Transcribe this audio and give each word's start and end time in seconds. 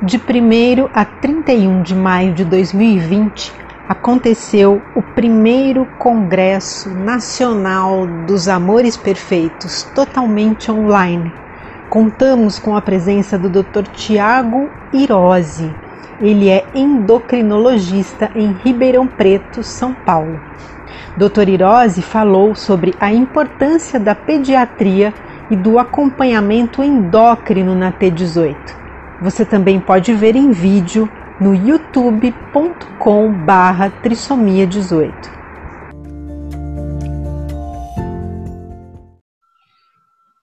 De 0.00 0.16
1 0.16 0.90
a 0.94 1.04
31 1.04 1.82
de 1.82 1.92
maio 1.92 2.32
de 2.32 2.44
2020, 2.44 3.52
aconteceu 3.88 4.80
o 4.94 5.02
primeiro 5.02 5.86
Congresso 5.98 6.88
Nacional 6.90 8.06
dos 8.24 8.46
Amores 8.46 8.96
Perfeitos, 8.96 9.82
totalmente 9.96 10.70
online. 10.70 11.32
Contamos 11.90 12.60
com 12.60 12.76
a 12.76 12.80
presença 12.80 13.36
do 13.36 13.48
Dr. 13.48 13.88
Tiago 13.92 14.70
Irose. 14.92 15.74
Ele 16.20 16.48
é 16.48 16.64
endocrinologista 16.76 18.30
em 18.36 18.52
Ribeirão 18.52 19.04
Preto, 19.04 19.64
São 19.64 19.92
Paulo. 19.92 20.40
Dr. 21.16 21.48
Irose 21.48 22.02
falou 22.02 22.54
sobre 22.54 22.94
a 23.00 23.12
importância 23.12 23.98
da 23.98 24.14
pediatria 24.14 25.12
e 25.50 25.56
do 25.56 25.76
acompanhamento 25.76 26.84
endócrino 26.84 27.74
na 27.74 27.90
T18 27.90 28.78
você 29.20 29.44
também 29.44 29.80
pode 29.80 30.14
ver 30.14 30.36
em 30.36 30.52
vídeo 30.52 31.08
no 31.40 31.52
youtube.com 31.54 33.32
barra 33.44 33.90
trissomia 33.90 34.66
18. 34.66 35.38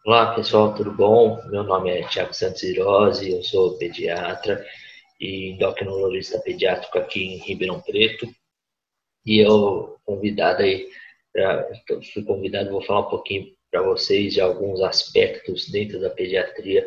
Olá 0.06 0.36
pessoal, 0.36 0.76
tudo 0.76 0.92
bom? 0.92 1.42
Meu 1.50 1.64
nome 1.64 1.90
é 1.90 2.08
Tiago 2.08 2.34
Santos 2.34 2.64
Irose, 2.64 3.32
eu 3.32 3.42
sou 3.44 3.78
pediatra 3.78 4.64
e 5.20 5.54
endocrinologista 5.54 6.38
pediátrico 6.40 7.00
aqui 7.00 7.24
em 7.24 7.38
Ribeirão 7.38 7.82
Preto. 7.82 8.28
E 9.26 9.40
eu 9.40 9.96
convidado 10.06 10.62
aí, 10.62 10.88
fui 12.14 12.24
convidado, 12.24 12.72
vou 12.72 12.84
falar 12.84 13.08
um 13.08 13.10
pouquinho 13.10 13.48
para 13.72 13.82
vocês 13.82 14.34
de 14.34 14.42
alguns 14.42 14.82
aspectos 14.82 15.70
dentro 15.70 16.00
da 16.00 16.10
pediatria 16.10 16.86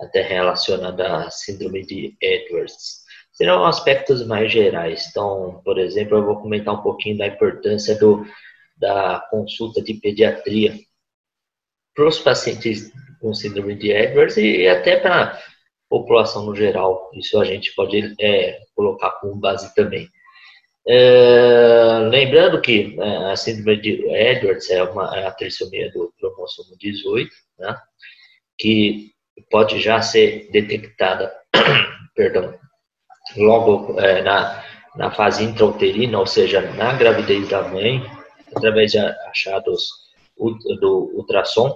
até 0.00 0.22
relacionada 0.22 1.16
à 1.16 1.30
síndrome 1.30 1.84
de 1.84 2.16
Edwards. 2.20 3.02
Serão 3.32 3.64
aspectos 3.64 4.26
mais 4.26 4.52
gerais. 4.52 5.08
Então, 5.10 5.60
por 5.64 5.78
exemplo, 5.78 6.18
eu 6.18 6.24
vou 6.24 6.40
comentar 6.40 6.74
um 6.74 6.82
pouquinho 6.82 7.18
da 7.18 7.26
importância 7.26 7.96
do, 7.96 8.24
da 8.76 9.20
consulta 9.30 9.82
de 9.82 9.94
pediatria 9.94 10.74
para 11.94 12.06
os 12.06 12.18
pacientes 12.18 12.92
com 13.20 13.34
síndrome 13.34 13.74
de 13.74 13.90
Edwards 13.90 14.36
e 14.36 14.66
até 14.68 14.98
para 14.98 15.32
a 15.32 15.38
população 15.88 16.46
no 16.46 16.54
geral. 16.54 17.10
Isso 17.14 17.40
a 17.40 17.44
gente 17.44 17.74
pode 17.74 18.14
é, 18.20 18.58
colocar 18.74 19.10
como 19.20 19.36
base 19.36 19.74
também. 19.74 20.08
É, 20.86 21.98
lembrando 22.08 22.60
que 22.62 22.96
é, 22.98 23.32
a 23.32 23.36
síndrome 23.36 23.80
de 23.80 24.06
Edwards 24.08 24.70
é, 24.70 24.82
uma, 24.82 25.14
é 25.16 25.26
a 25.26 25.30
trissomia 25.32 25.90
do 25.92 26.12
cromossomo 26.18 26.76
18, 26.78 27.30
né, 27.58 27.76
que 28.56 29.10
pode 29.50 29.80
já 29.80 30.00
ser 30.00 30.48
detectada, 30.50 31.32
perdão, 32.14 32.58
logo 33.36 33.98
é, 34.00 34.22
na, 34.22 34.64
na 34.96 35.10
fase 35.10 35.44
intrauterina, 35.44 36.18
ou 36.18 36.26
seja, 36.26 36.60
na 36.72 36.92
gravidez 36.94 37.48
da 37.48 37.62
mãe, 37.62 38.02
através 38.54 38.92
de 38.92 38.98
achados 38.98 39.88
do 40.80 41.10
ultrassom. 41.14 41.74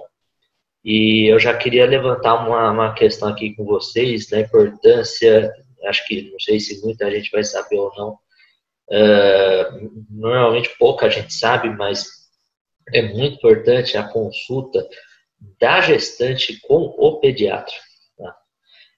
E 0.83 1.31
eu 1.31 1.39
já 1.39 1.55
queria 1.55 1.85
levantar 1.85 2.45
uma, 2.45 2.71
uma 2.71 2.93
questão 2.93 3.29
aqui 3.29 3.55
com 3.55 3.63
vocês, 3.63 4.27
da 4.27 4.39
importância, 4.39 5.51
acho 5.85 6.05
que 6.07 6.29
não 6.31 6.39
sei 6.39 6.59
se 6.59 6.81
muita 6.81 7.09
gente 7.09 7.31
vai 7.31 7.43
saber 7.43 7.77
ou 7.77 7.91
não, 7.95 8.11
uh, 8.91 10.03
normalmente 10.09 10.75
pouca 10.77 11.09
gente 11.09 11.33
sabe, 11.33 11.69
mas 11.69 12.23
é 12.93 13.01
muito 13.01 13.35
importante 13.37 13.97
a 13.97 14.03
consulta 14.03 14.85
da 15.59 15.81
gestante 15.81 16.59
com 16.61 16.93
o 16.97 17.19
pediatra. 17.19 17.73
Tá? 18.17 18.35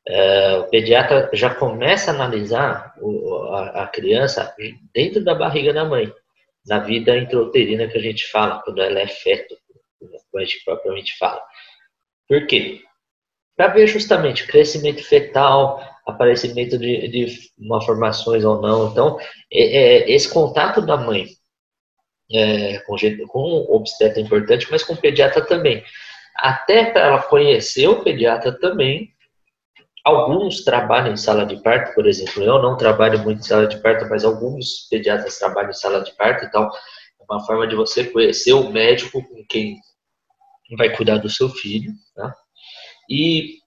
É, 0.07 0.57
o 0.57 0.63
pediatra 0.65 1.29
já 1.33 1.53
começa 1.53 2.11
a 2.11 2.13
analisar 2.13 2.93
o, 2.99 3.45
a, 3.53 3.83
a, 3.83 3.87
criança 3.87 4.53
dentro 4.93 5.23
da 5.23 5.35
barriga 5.35 5.73
da 5.73 5.85
mãe, 5.85 6.11
na 6.65 6.79
vida 6.79 7.17
intrauterina 7.17 7.87
que 7.87 7.97
a 7.97 8.01
gente 8.01 8.27
fala, 8.27 8.61
quando 8.63 8.81
ela 8.81 8.99
é 8.99 9.07
feto, 9.07 9.55
como 9.99 10.41
a 10.41 10.45
gente 10.45 10.63
propriamente 10.63 11.17
fala. 11.17 11.41
Por 12.27 12.45
quê? 12.47 12.81
Para 13.55 13.67
ver 13.67 13.87
justamente 13.87 14.47
crescimento 14.47 15.03
fetal, 15.03 15.79
aparecimento 16.05 16.77
de, 16.77 17.07
de 17.07 17.49
malformações 17.57 18.43
ou 18.43 18.61
não. 18.61 18.89
Então, 18.91 19.19
é, 19.51 19.61
é, 19.61 20.11
esse 20.11 20.31
contato 20.31 20.81
da 20.81 20.97
mãe 20.97 21.27
é, 22.31 22.79
com, 22.79 22.95
com 23.27 23.39
o 23.39 23.75
obstetra 23.75 24.19
é 24.19 24.23
importante, 24.23 24.67
mas 24.69 24.83
com 24.83 24.93
o 24.93 24.97
pediatra 24.97 25.45
também 25.45 25.83
até 26.35 26.85
para 26.85 27.01
ela 27.07 27.21
conhecer 27.21 27.87
o 27.87 28.03
pediatra 28.03 28.51
também. 28.51 29.13
Alguns 30.03 30.63
trabalham 30.63 31.13
em 31.13 31.17
sala 31.17 31.45
de 31.45 31.61
parto, 31.63 31.95
por 31.95 32.05
exemplo. 32.05 32.43
Eu 32.43 32.61
não 32.61 32.77
trabalho 32.77 33.19
muito 33.19 33.39
em 33.39 33.43
sala 33.43 33.67
de 33.67 33.81
parto, 33.81 34.07
mas 34.09 34.23
alguns 34.23 34.87
pediatras 34.89 35.39
trabalham 35.39 35.71
em 35.71 35.73
sala 35.73 36.03
de 36.03 36.15
parto. 36.15 36.45
Então, 36.45 36.63
é 36.63 37.33
uma 37.33 37.43
forma 37.45 37.67
de 37.67 37.75
você 37.75 38.03
conhecer 38.03 38.53
o 38.53 38.69
médico 38.69 39.23
com 39.23 39.45
quem 39.49 39.79
vai 40.77 40.95
cuidar 40.95 41.17
do 41.17 41.29
seu 41.29 41.49
filho. 41.49 41.91
Tá? 42.15 42.35
E 43.09 43.57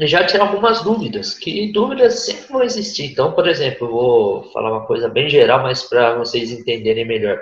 já 0.00 0.24
tirar 0.26 0.46
algumas 0.46 0.82
dúvidas, 0.82 1.34
que 1.34 1.72
dúvidas 1.72 2.20
sempre 2.20 2.52
vão 2.52 2.62
existir. 2.62 3.12
Então, 3.12 3.32
por 3.32 3.48
exemplo, 3.48 3.86
eu 3.86 3.92
vou 3.92 4.52
falar 4.52 4.72
uma 4.72 4.86
coisa 4.86 5.08
bem 5.08 5.28
geral, 5.28 5.62
mas 5.62 5.82
para 5.82 6.16
vocês 6.16 6.50
entenderem 6.50 7.04
melhor. 7.04 7.40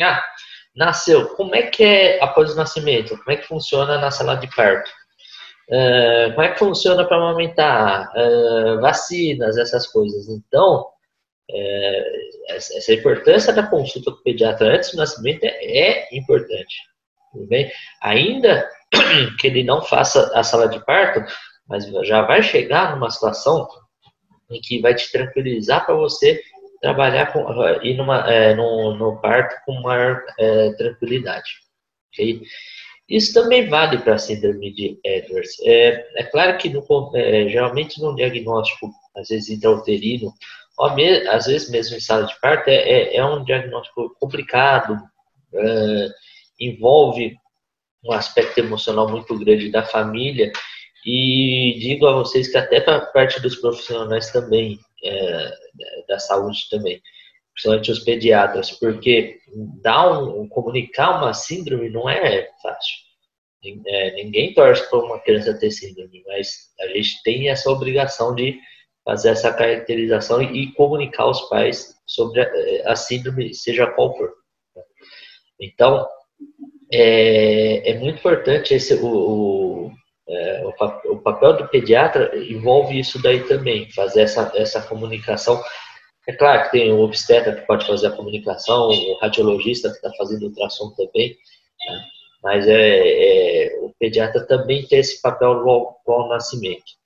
Ah, 0.00 0.22
nasceu, 0.76 1.28
como 1.30 1.54
é 1.54 1.62
que 1.62 1.82
é 1.82 2.22
após 2.22 2.52
o 2.52 2.56
nascimento? 2.56 3.16
Como 3.18 3.30
é 3.30 3.36
que 3.36 3.46
funciona 3.46 3.98
na 3.98 4.10
sala 4.10 4.36
de 4.36 4.48
parto? 4.54 4.90
Uh, 5.68 6.30
como 6.30 6.42
é 6.42 6.52
que 6.52 6.58
funciona 6.58 7.04
para 7.04 7.16
amamentar? 7.16 8.10
Uh, 8.16 8.80
vacinas, 8.80 9.58
essas 9.58 9.86
coisas. 9.86 10.28
Então, 10.28 10.86
uh, 11.50 12.54
essa 12.54 12.94
importância 12.94 13.52
da 13.52 13.66
consulta 13.66 14.10
com 14.10 14.18
o 14.18 14.22
pediatra 14.22 14.74
antes 14.74 14.92
do 14.92 14.96
nascimento 14.96 15.44
é, 15.44 15.50
é 15.50 16.16
importante. 16.16 16.76
Tudo 17.32 17.46
bem? 17.46 17.70
Ainda 18.02 18.68
que 19.38 19.46
ele 19.46 19.62
não 19.62 19.82
faça 19.82 20.30
a 20.34 20.42
sala 20.42 20.68
de 20.68 20.82
parto, 20.84 21.22
mas 21.68 21.84
já 22.06 22.22
vai 22.22 22.42
chegar 22.42 22.94
numa 22.94 23.10
situação 23.10 23.68
em 24.50 24.60
que 24.60 24.80
vai 24.80 24.94
te 24.94 25.10
tranquilizar 25.12 25.84
para 25.84 25.94
você 25.94 26.42
trabalhar 26.80 27.32
com, 27.32 27.46
ir 27.82 27.96
numa, 27.96 28.30
é, 28.30 28.54
no, 28.54 28.94
no 28.96 29.20
parto 29.20 29.54
com 29.64 29.80
maior 29.80 30.22
é, 30.38 30.72
tranquilidade. 30.72 31.50
Okay? 32.12 32.42
Isso 33.08 33.32
também 33.32 33.68
vale 33.68 33.98
para 33.98 34.14
a 34.14 34.18
síndrome 34.18 34.72
de 34.72 34.98
Edwards. 35.04 35.56
É, 35.64 36.06
é 36.20 36.24
claro 36.24 36.58
que 36.58 36.68
no, 36.68 36.84
é, 37.14 37.48
geralmente 37.48 38.00
no 38.00 38.14
diagnóstico, 38.14 38.90
às 39.16 39.28
vezes 39.28 39.48
intrauterino, 39.48 40.32
ou 40.78 40.94
me, 40.94 41.26
às 41.28 41.46
vezes 41.46 41.70
mesmo 41.70 41.96
em 41.96 42.00
sala 42.00 42.26
de 42.26 42.38
parto, 42.40 42.68
é, 42.68 42.76
é, 42.76 43.16
é 43.16 43.24
um 43.24 43.42
diagnóstico 43.44 44.14
complicado, 44.20 44.96
é, 45.54 46.08
envolve 46.60 47.36
um 48.04 48.12
aspecto 48.12 48.58
emocional 48.58 49.08
muito 49.08 49.36
grande 49.38 49.70
da 49.70 49.82
família 49.82 50.52
e 51.04 51.78
digo 51.80 52.06
a 52.06 52.12
vocês 52.12 52.48
que 52.48 52.58
até 52.58 52.80
para 52.80 53.00
parte 53.06 53.40
dos 53.40 53.56
profissionais 53.56 54.30
também 54.30 54.78
é, 55.04 55.50
da 56.08 56.18
saúde 56.18 56.68
também, 56.70 57.00
principalmente 57.52 57.90
os 57.90 58.00
pediatras, 58.00 58.70
porque 58.72 59.38
dar 59.82 60.20
um, 60.20 60.48
comunicar 60.48 61.18
uma 61.18 61.34
síndrome 61.34 61.88
não 61.88 62.08
é 62.08 62.48
fácil. 62.62 62.94
É, 63.86 64.14
ninguém 64.14 64.54
torce 64.54 64.88
para 64.88 65.00
uma 65.00 65.18
criança 65.18 65.58
ter 65.58 65.70
síndrome, 65.70 66.22
mas 66.26 66.72
a 66.80 66.86
gente 66.88 67.22
tem 67.24 67.48
essa 67.48 67.70
obrigação 67.70 68.34
de 68.34 68.58
fazer 69.04 69.30
essa 69.30 69.52
caracterização 69.52 70.42
e 70.42 70.72
comunicar 70.72 71.24
aos 71.24 71.48
pais 71.48 71.94
sobre 72.06 72.40
a, 72.40 72.92
a 72.92 72.96
síndrome, 72.96 73.54
seja 73.54 73.86
qual 73.86 74.16
for. 74.16 74.32
Então, 75.60 76.06
é, 76.92 77.90
é 77.90 77.98
muito 77.98 78.18
importante 78.18 78.74
esse, 78.74 78.94
o, 78.94 79.06
o 79.86 79.92
é, 80.28 80.62
o, 80.64 81.12
o, 81.12 81.18
papel 81.18 81.56
do 81.56 81.68
pediatra 81.68 82.30
envolve 82.36 82.98
isso 82.98 83.20
daí 83.20 83.42
também, 83.44 83.90
fazer 83.92 84.22
essa, 84.22 84.52
essa 84.54 84.82
comunicação. 84.82 85.62
É 86.28 86.32
claro 86.34 86.64
que 86.64 86.72
tem 86.72 86.92
o 86.92 87.00
obstetra 87.00 87.54
que 87.54 87.66
pode 87.66 87.86
fazer 87.86 88.08
a 88.08 88.12
comunicação, 88.12 88.88
o 88.90 89.18
radiologista 89.20 89.88
que 89.88 89.96
está 89.96 90.10
fazendo 90.18 90.44
ultrassom 90.44 90.90
também, 90.90 91.30
né? 91.30 92.04
mas 92.42 92.68
é, 92.68 93.68
é, 93.68 93.78
o 93.80 93.94
pediatra 93.98 94.46
também 94.46 94.86
tem 94.86 94.98
esse 94.98 95.22
papel 95.22 95.54
no, 95.54 95.96
no 96.06 96.28
nascimento. 96.28 96.98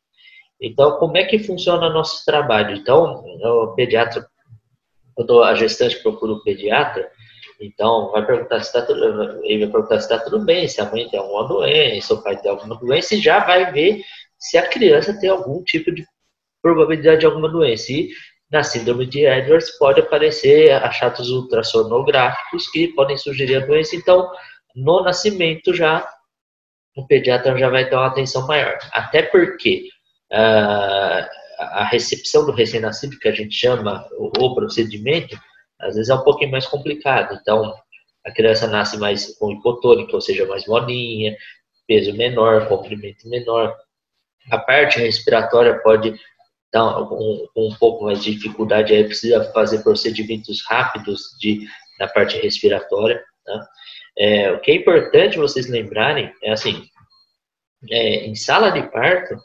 Então, 0.60 0.98
como 0.98 1.16
é 1.16 1.24
que 1.24 1.38
funciona 1.38 1.88
nosso 1.90 2.24
trabalho? 2.24 2.74
Então, 2.76 3.24
o 3.24 3.74
pediatra, 3.74 4.26
quando 5.14 5.42
a 5.42 5.54
gestante 5.54 6.00
procura 6.02 6.32
o 6.32 6.42
pediatra, 6.42 7.10
então, 7.60 8.10
vai 8.10 8.24
perguntar 8.24 8.60
se 8.60 8.66
está 8.66 8.82
tudo, 8.82 9.44
ele 9.44 9.64
vai 9.64 9.72
perguntar 9.72 10.00
se 10.00 10.12
está 10.12 10.18
tudo 10.18 10.44
bem, 10.44 10.66
se 10.68 10.80
a 10.80 10.90
mãe 10.90 11.08
tem 11.08 11.18
alguma 11.18 11.46
doença, 11.46 12.14
o 12.14 12.22
pai 12.22 12.36
tem 12.36 12.50
alguma 12.50 12.76
doença, 12.76 13.14
e 13.14 13.20
já 13.20 13.40
vai 13.40 13.72
ver 13.72 14.02
se 14.38 14.58
a 14.58 14.68
criança 14.68 15.18
tem 15.18 15.30
algum 15.30 15.62
tipo 15.62 15.92
de 15.92 16.04
probabilidade 16.60 17.20
de 17.20 17.26
alguma 17.26 17.48
doença. 17.48 17.92
E 17.92 18.10
na 18.50 18.62
síndrome 18.62 19.06
de 19.06 19.24
Edwards 19.24 19.70
pode 19.78 20.00
aparecer 20.00 20.72
achados 20.72 21.30
ultrassonográficos 21.30 22.68
que 22.70 22.88
podem 22.88 23.16
sugerir 23.16 23.56
a 23.56 23.66
doença. 23.66 23.96
Então, 23.96 24.30
no 24.74 25.02
nascimento 25.02 25.74
já, 25.74 26.06
o 26.96 27.06
pediatra 27.06 27.56
já 27.56 27.68
vai 27.68 27.88
ter 27.88 27.96
uma 27.96 28.06
atenção 28.06 28.46
maior. 28.46 28.78
Até 28.92 29.22
porque 29.22 29.88
uh, 30.32 31.26
a 31.58 31.88
recepção 31.90 32.44
do 32.44 32.52
recém-nascido, 32.52 33.18
que 33.18 33.28
a 33.28 33.32
gente 33.32 33.54
chama 33.54 34.06
o 34.18 34.54
procedimento, 34.54 35.38
às 35.82 35.96
vezes 35.96 36.08
é 36.08 36.14
um 36.14 36.22
pouquinho 36.22 36.50
mais 36.50 36.66
complicado. 36.66 37.38
Então, 37.40 37.74
a 38.24 38.30
criança 38.30 38.66
nasce 38.68 38.96
mais 38.96 39.36
com 39.36 39.50
hipotônica, 39.50 40.14
ou 40.14 40.20
seja, 40.20 40.46
mais 40.46 40.66
molinha, 40.66 41.36
peso 41.86 42.14
menor, 42.14 42.68
comprimento 42.68 43.28
menor. 43.28 43.76
A 44.50 44.58
parte 44.58 44.98
respiratória 44.98 45.78
pode 45.80 46.14
dar 46.72 47.02
um, 47.02 47.46
um 47.56 47.74
pouco 47.78 48.04
mais 48.04 48.22
de 48.22 48.34
dificuldade, 48.34 48.94
aí 48.94 49.04
precisa 49.04 49.44
fazer 49.52 49.82
procedimentos 49.82 50.64
rápidos 50.64 51.36
de, 51.38 51.66
na 51.98 52.08
parte 52.08 52.38
respiratória. 52.38 53.22
Tá? 53.44 53.68
É, 54.18 54.52
o 54.52 54.60
que 54.60 54.70
é 54.70 54.76
importante 54.76 55.38
vocês 55.38 55.68
lembrarem 55.68 56.32
é 56.42 56.52
assim, 56.52 56.84
é, 57.90 58.26
em 58.26 58.34
sala 58.34 58.70
de 58.70 58.82
parto, 58.90 59.36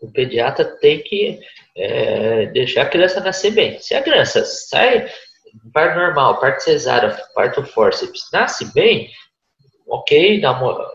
o 0.00 0.10
pediatra 0.12 0.64
tem 0.64 1.02
que 1.02 1.38
é, 1.76 2.46
deixar 2.46 2.82
a 2.82 2.88
criança 2.88 3.20
nascer 3.20 3.52
bem. 3.52 3.78
Se 3.78 3.94
a 3.94 4.02
criança 4.02 4.44
sai 4.44 5.10
parto 5.72 5.98
normal, 5.98 6.40
parto 6.40 6.62
cesárea, 6.62 7.16
parto 7.34 7.64
forceps, 7.64 8.28
nasce 8.32 8.72
bem, 8.72 9.10
ok, 9.86 10.40
dá 10.40 10.52
uma, 10.52 10.86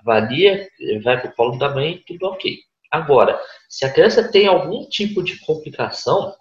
avalia, 0.00 0.68
vai 1.02 1.20
para 1.20 1.30
o 1.30 1.34
colo 1.34 1.58
da 1.58 1.74
mãe, 1.74 2.02
tudo 2.06 2.26
ok. 2.26 2.58
Agora, 2.90 3.38
se 3.68 3.84
a 3.84 3.92
criança 3.92 4.30
tem 4.30 4.46
algum 4.46 4.88
tipo 4.88 5.22
de 5.22 5.38
complicação, 5.40 6.34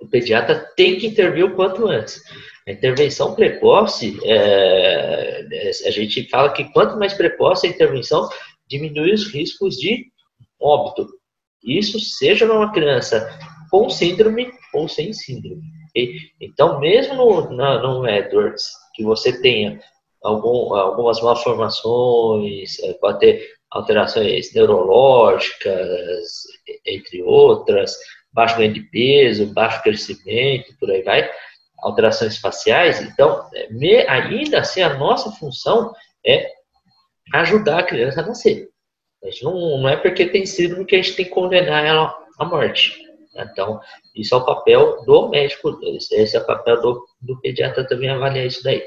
o 0.00 0.06
pediatra 0.06 0.54
tem 0.76 0.98
que 0.98 1.06
intervir 1.06 1.44
o 1.44 1.54
quanto 1.54 1.86
antes. 1.86 2.20
A 2.66 2.72
intervenção 2.72 3.34
precoce, 3.34 4.18
é, 4.24 5.46
a 5.86 5.90
gente 5.90 6.28
fala 6.28 6.52
que 6.52 6.64
quanto 6.72 6.98
mais 6.98 7.14
precoce 7.14 7.66
a 7.66 7.70
intervenção, 7.70 8.28
diminui 8.68 9.14
os 9.14 9.32
riscos 9.32 9.76
de 9.76 10.06
óbito. 10.60 11.06
Isso 11.64 11.98
seja 12.00 12.46
numa 12.46 12.72
criança 12.72 13.28
com 13.70 13.88
síndrome 13.88 14.50
ou 14.74 14.88
sem 14.88 15.12
síndrome. 15.12 15.62
Então, 16.40 16.78
mesmo 16.78 17.14
no, 17.14 17.50
na, 17.50 17.80
no 17.80 18.06
Edwards, 18.06 18.68
que 18.94 19.02
você 19.02 19.40
tenha 19.40 19.80
algum, 20.22 20.74
algumas 20.74 21.20
malformações, 21.22 22.78
é, 22.80 22.92
pode 22.94 23.20
ter 23.20 23.48
alterações 23.70 24.52
neurológicas, 24.54 26.42
entre 26.86 27.22
outras, 27.22 27.96
baixo 28.32 28.58
ganho 28.58 28.72
de 28.72 28.82
peso, 28.82 29.52
baixo 29.52 29.82
crescimento, 29.82 30.76
por 30.78 30.90
aí 30.90 31.02
vai, 31.02 31.30
alterações 31.78 32.38
faciais. 32.38 33.00
Então, 33.00 33.48
é, 33.54 33.72
me, 33.72 33.96
ainda 34.06 34.60
assim, 34.60 34.82
a 34.82 34.94
nossa 34.94 35.30
função 35.32 35.92
é 36.26 36.50
ajudar 37.34 37.80
a 37.80 37.84
criança 37.84 38.20
a 38.20 38.26
nascer. 38.26 38.68
Gente 39.24 39.44
não, 39.44 39.78
não 39.78 39.88
é 39.88 39.96
porque 39.96 40.26
tem 40.26 40.46
síndrome 40.46 40.84
que 40.84 40.94
a 40.94 41.02
gente 41.02 41.16
tem 41.16 41.24
que 41.24 41.30
condenar 41.30 41.84
ela 41.84 42.14
à 42.38 42.44
morte. 42.44 43.05
Então, 43.38 43.80
isso 44.14 44.34
é 44.34 44.38
o 44.38 44.44
papel 44.44 45.02
do 45.04 45.28
médico, 45.28 45.78
esse 45.84 46.36
é 46.36 46.40
o 46.40 46.46
papel 46.46 46.80
do, 46.80 47.04
do 47.20 47.40
pediatra 47.40 47.86
também 47.86 48.08
avaliar 48.08 48.46
isso 48.46 48.62
daí. 48.62 48.82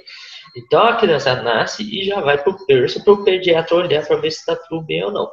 Então, 0.56 0.82
a 0.82 0.96
criança 0.96 1.42
nasce 1.42 1.84
e 1.84 2.04
já 2.04 2.20
vai 2.22 2.42
para 2.42 2.52
o 2.52 2.66
berço 2.66 3.04
para 3.04 3.14
o 3.14 3.24
pediatra 3.24 3.76
olhar 3.76 4.06
para 4.06 4.18
ver 4.18 4.32
se 4.32 4.40
está 4.40 4.56
tudo 4.56 4.82
bem 4.82 5.04
ou 5.04 5.12
não. 5.12 5.30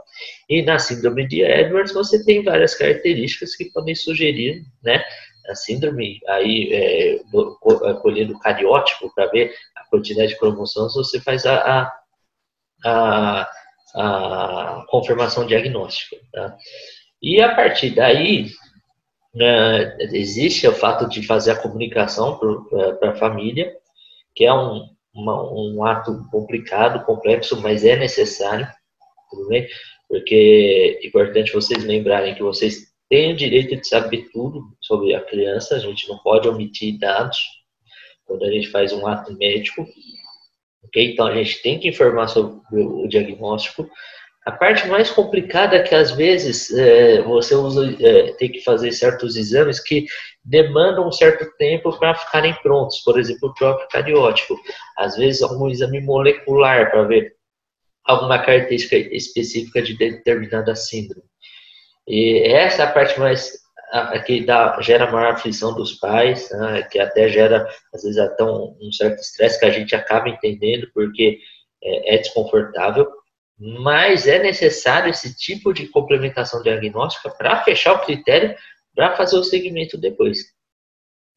E 0.48 0.62
na 0.62 0.78
síndrome 0.78 1.26
de 1.26 1.42
Edwards, 1.42 1.92
você 1.92 2.24
tem 2.24 2.42
várias 2.42 2.74
características 2.74 3.56
que 3.56 3.66
podem 3.66 3.94
sugerir, 3.94 4.64
né? 4.82 5.02
A 5.48 5.54
síndrome, 5.54 6.20
aí, 6.28 6.72
é, 6.72 7.20
colhendo 8.02 8.34
o 8.34 8.38
cariótipo 8.40 9.12
para 9.14 9.26
ver 9.26 9.54
a 9.76 9.84
quantidade 9.88 10.30
de 10.30 10.38
cromossomos, 10.38 10.94
você 10.94 11.20
faz 11.20 11.46
a, 11.46 11.56
a, 11.56 11.92
a, 12.84 13.50
a 13.94 14.86
confirmação 14.88 15.46
diagnóstica. 15.46 16.16
Tá? 16.32 16.56
E 17.22 17.40
a 17.40 17.54
partir 17.54 17.90
daí, 17.90 18.48
né, 19.36 19.98
existe 20.12 20.66
o 20.66 20.72
fato 20.72 21.06
de 21.06 21.22
fazer 21.26 21.50
a 21.50 21.60
comunicação 21.60 22.40
para 22.98 23.10
a 23.10 23.16
família, 23.16 23.70
que 24.34 24.46
é 24.46 24.52
um, 24.52 24.88
uma, 25.14 25.52
um 25.52 25.84
ato 25.84 26.26
complicado, 26.30 27.04
complexo, 27.04 27.60
mas 27.60 27.84
é 27.84 27.96
necessário, 27.96 28.66
tudo 29.30 29.48
bem? 29.48 29.68
Porque 30.08 30.98
é 31.02 31.06
importante 31.06 31.52
vocês 31.52 31.84
lembrarem 31.84 32.34
que 32.34 32.42
vocês 32.42 32.86
têm 33.10 33.34
o 33.34 33.36
direito 33.36 33.76
de 33.76 33.86
saber 33.86 34.26
tudo 34.32 34.74
sobre 34.80 35.14
a 35.14 35.20
criança, 35.20 35.76
a 35.76 35.80
gente 35.80 36.08
não 36.08 36.16
pode 36.18 36.48
omitir 36.48 36.98
dados 36.98 37.38
quando 38.24 38.42
a 38.42 38.50
gente 38.50 38.68
faz 38.70 38.90
um 38.90 39.06
ato 39.06 39.36
médico, 39.36 39.86
ok? 40.82 41.12
Então 41.12 41.26
a 41.26 41.34
gente 41.34 41.60
tem 41.60 41.78
que 41.78 41.88
informar 41.88 42.28
sobre 42.28 42.58
o 42.72 43.06
diagnóstico, 43.06 43.86
a 44.46 44.52
parte 44.52 44.87
mais 44.87 45.10
complicada 45.10 45.75
é 45.75 45.82
que 45.82 45.93
às 45.93 46.12
vezes 46.12 46.72
é, 46.72 47.20
você 47.22 47.56
usa, 47.56 47.96
é, 48.00 48.32
tem 48.34 48.48
que 48.48 48.62
fazer 48.62 48.93
certos 48.93 49.34
exames 49.34 49.81
que 49.81 50.06
demandam 50.44 51.08
um 51.08 51.10
certo 51.10 51.50
tempo 51.58 51.98
para 51.98 52.14
ficarem 52.14 52.54
prontos, 52.62 53.00
por 53.00 53.19
exemplo, 53.19 53.48
o 53.48 53.54
próprio 53.54 53.88
cariótipo. 53.88 54.56
Às 54.96 55.16
vezes 55.16 55.43
algum 55.43 55.69
exame 55.69 56.00
molecular 56.00 56.93
para 56.93 57.02
ver 57.02 57.34
alguma 58.04 58.38
característica 58.38 58.96
específica 58.96 59.82
de 59.82 59.98
determinada 59.98 60.76
síndrome. 60.76 61.26
E 62.06 62.38
essa 62.46 62.84
é 62.84 62.87
a 62.87 62.92
parte 62.92 63.19
mais 63.19 63.52
a, 63.90 64.16
que 64.20 64.46
dá, 64.46 64.81
gera 64.81 65.10
maior 65.10 65.32
aflição 65.32 65.75
dos 65.75 65.94
pais, 65.94 66.49
né, 66.52 66.82
que 66.88 67.00
até 67.00 67.28
gera 67.28 67.69
às 67.92 68.04
vezes 68.04 68.19
até 68.19 68.44
um, 68.44 68.76
um 68.81 68.92
certo 68.92 69.19
estresse 69.19 69.58
que 69.58 69.66
a 69.66 69.70
gente 69.70 69.92
acaba 69.96 70.28
entendendo 70.28 70.88
porque 70.94 71.40
é, 71.82 72.14
é 72.14 72.19
desconfortável 72.19 73.08
mas 73.58 74.26
é 74.26 74.38
necessário 74.38 75.10
esse 75.10 75.36
tipo 75.36 75.72
de 75.72 75.88
complementação 75.88 76.62
diagnóstica 76.62 77.30
para 77.30 77.62
fechar 77.64 77.94
o 77.94 78.04
critério 78.04 78.54
para 78.94 79.16
fazer 79.16 79.36
o 79.36 79.44
segmento 79.44 79.98
depois. 79.98 80.38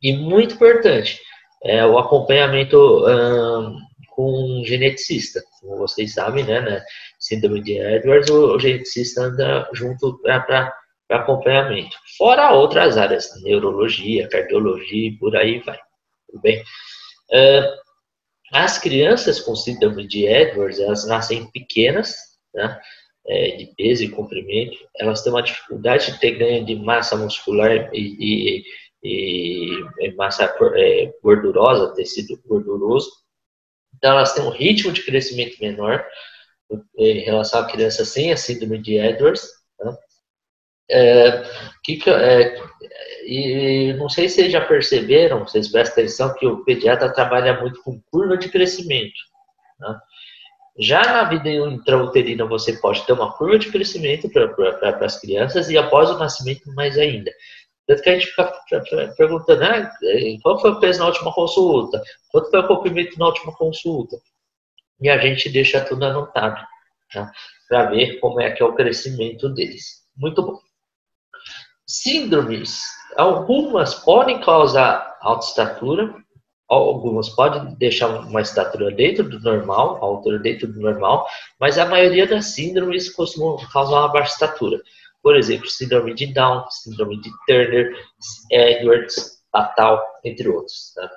E 0.01 0.13
muito 0.13 0.55
importante, 0.55 1.19
é 1.63 1.85
o 1.85 1.97
acompanhamento 1.97 3.05
hum, 3.05 3.79
com 4.11 4.59
um 4.59 4.65
geneticista. 4.65 5.41
Como 5.59 5.77
vocês 5.77 6.13
sabem, 6.13 6.45
né, 6.45 6.61
né 6.61 6.81
síndrome 7.19 7.61
de 7.61 7.77
Edwards, 7.77 8.29
o, 8.29 8.55
o 8.55 8.59
geneticista 8.59 9.23
anda 9.23 9.69
junto 9.73 10.17
para 10.21 10.73
acompanhamento. 11.09 11.97
Fora 12.17 12.53
outras 12.53 12.97
áreas, 12.97 13.29
neurologia, 13.43 14.29
cardiologia 14.29 15.09
e 15.09 15.17
por 15.17 15.35
aí 15.35 15.59
vai. 15.59 15.77
Tudo 16.29 16.41
bem? 16.41 16.61
Uh, 17.31 17.88
as 18.51 18.77
crianças 18.77 19.39
com 19.39 19.55
síndrome 19.55 20.07
de 20.07 20.25
Edwards, 20.25 20.79
elas 20.79 21.05
nascem 21.07 21.49
pequenas, 21.51 22.15
né, 22.53 22.79
é, 23.27 23.57
de 23.57 23.67
peso 23.77 24.03
e 24.03 24.09
comprimento, 24.09 24.77
elas 24.97 25.21
têm 25.21 25.31
uma 25.31 25.43
dificuldade 25.43 26.11
de 26.11 26.19
ter 26.19 26.31
ganho 26.31 26.65
de 26.65 26.75
massa 26.75 27.15
muscular 27.15 27.89
e, 27.93 28.63
e, 29.03 29.83
e 29.99 30.11
massa 30.15 30.45
é, 30.75 31.13
gordurosa, 31.21 31.93
tecido 31.93 32.41
gorduroso. 32.45 33.11
Então, 33.95 34.11
elas 34.11 34.33
têm 34.33 34.43
um 34.43 34.49
ritmo 34.49 34.91
de 34.91 35.03
crescimento 35.03 35.57
menor 35.61 36.05
em 36.97 37.19
relação 37.19 37.61
à 37.61 37.67
criança 37.67 38.05
sem 38.05 38.31
a 38.31 38.37
síndrome 38.37 38.79
de 38.79 38.95
Edwards. 38.95 39.47
Né? 40.89 40.95
É, 40.97 41.43
que, 41.83 42.01
é, 42.09 42.61
e 43.25 43.93
não 43.93 44.09
sei 44.09 44.27
se 44.27 44.35
vocês 44.35 44.51
já 44.51 44.61
perceberam, 44.61 45.45
vocês 45.45 45.67
prestam 45.67 46.03
atenção 46.03 46.33
que 46.35 46.47
o 46.47 46.63
pediatra 46.63 47.13
trabalha 47.13 47.59
muito 47.59 47.81
com 47.83 48.01
curva 48.11 48.37
de 48.37 48.49
crescimento. 48.49 49.19
Né? 49.79 49.99
Já 50.79 51.01
na 51.01 51.23
vida 51.25 51.49
intrauterina 51.49 52.45
você 52.45 52.73
pode 52.73 53.05
ter 53.05 53.13
uma 53.13 53.33
curva 53.33 53.59
de 53.59 53.71
crescimento 53.71 54.29
para 54.29 55.05
as 55.05 55.19
crianças 55.19 55.69
e 55.69 55.77
após 55.77 56.09
o 56.09 56.17
nascimento 56.17 56.73
mais 56.73 56.97
ainda. 56.97 57.31
Tanto 57.85 58.03
que 58.03 58.09
a 58.09 58.13
gente 58.13 58.27
fica 58.27 58.53
perguntando, 59.17 59.63
ah, 59.63 59.91
qual 60.43 60.59
foi 60.59 60.71
o 60.71 60.79
peso 60.79 60.99
na 60.99 61.07
última 61.07 61.33
consulta? 61.33 62.01
Quanto 62.31 62.49
foi 62.51 62.59
o 62.59 62.67
comprimento 62.67 63.17
na 63.17 63.25
última 63.25 63.51
consulta? 63.53 64.15
E 65.01 65.09
a 65.09 65.17
gente 65.17 65.49
deixa 65.49 65.81
tudo 65.81 66.05
anotado, 66.05 66.61
tá? 67.11 67.31
para 67.67 67.89
ver 67.89 68.19
como 68.19 68.39
é 68.41 68.51
que 68.51 68.61
é 68.61 68.65
o 68.65 68.75
crescimento 68.75 69.49
deles. 69.49 70.03
Muito 70.15 70.41
bom. 70.41 70.59
Síndromes 71.89 72.83
Algumas 73.17 73.95
podem 73.95 74.39
causar 74.39 75.17
alta 75.21 75.45
estatura, 75.45 76.13
algumas 76.67 77.29
podem 77.29 77.73
deixar 77.75 78.07
uma 78.07 78.41
estatura 78.41 78.91
dentro 78.91 79.27
do 79.27 79.39
normal, 79.39 79.97
a 79.97 80.05
altura 80.05 80.39
dentro 80.39 80.71
do 80.71 80.79
normal, 80.79 81.27
mas 81.59 81.77
a 81.77 81.85
maioria 81.85 82.27
das 82.27 82.53
síndromes 82.53 83.11
costumam 83.11 83.57
causar 83.73 83.99
uma 83.99 84.11
baixa 84.11 84.33
estatura. 84.33 84.79
Por 85.21 85.35
exemplo, 85.35 85.67
síndrome 85.67 86.13
de 86.13 86.27
Down, 86.27 86.69
síndrome 86.69 87.19
de 87.19 87.29
Turner, 87.47 87.93
Edwards, 88.51 89.39
Fatal, 89.51 90.01
entre 90.23 90.47
outros. 90.47 90.93
Tá? 90.95 91.09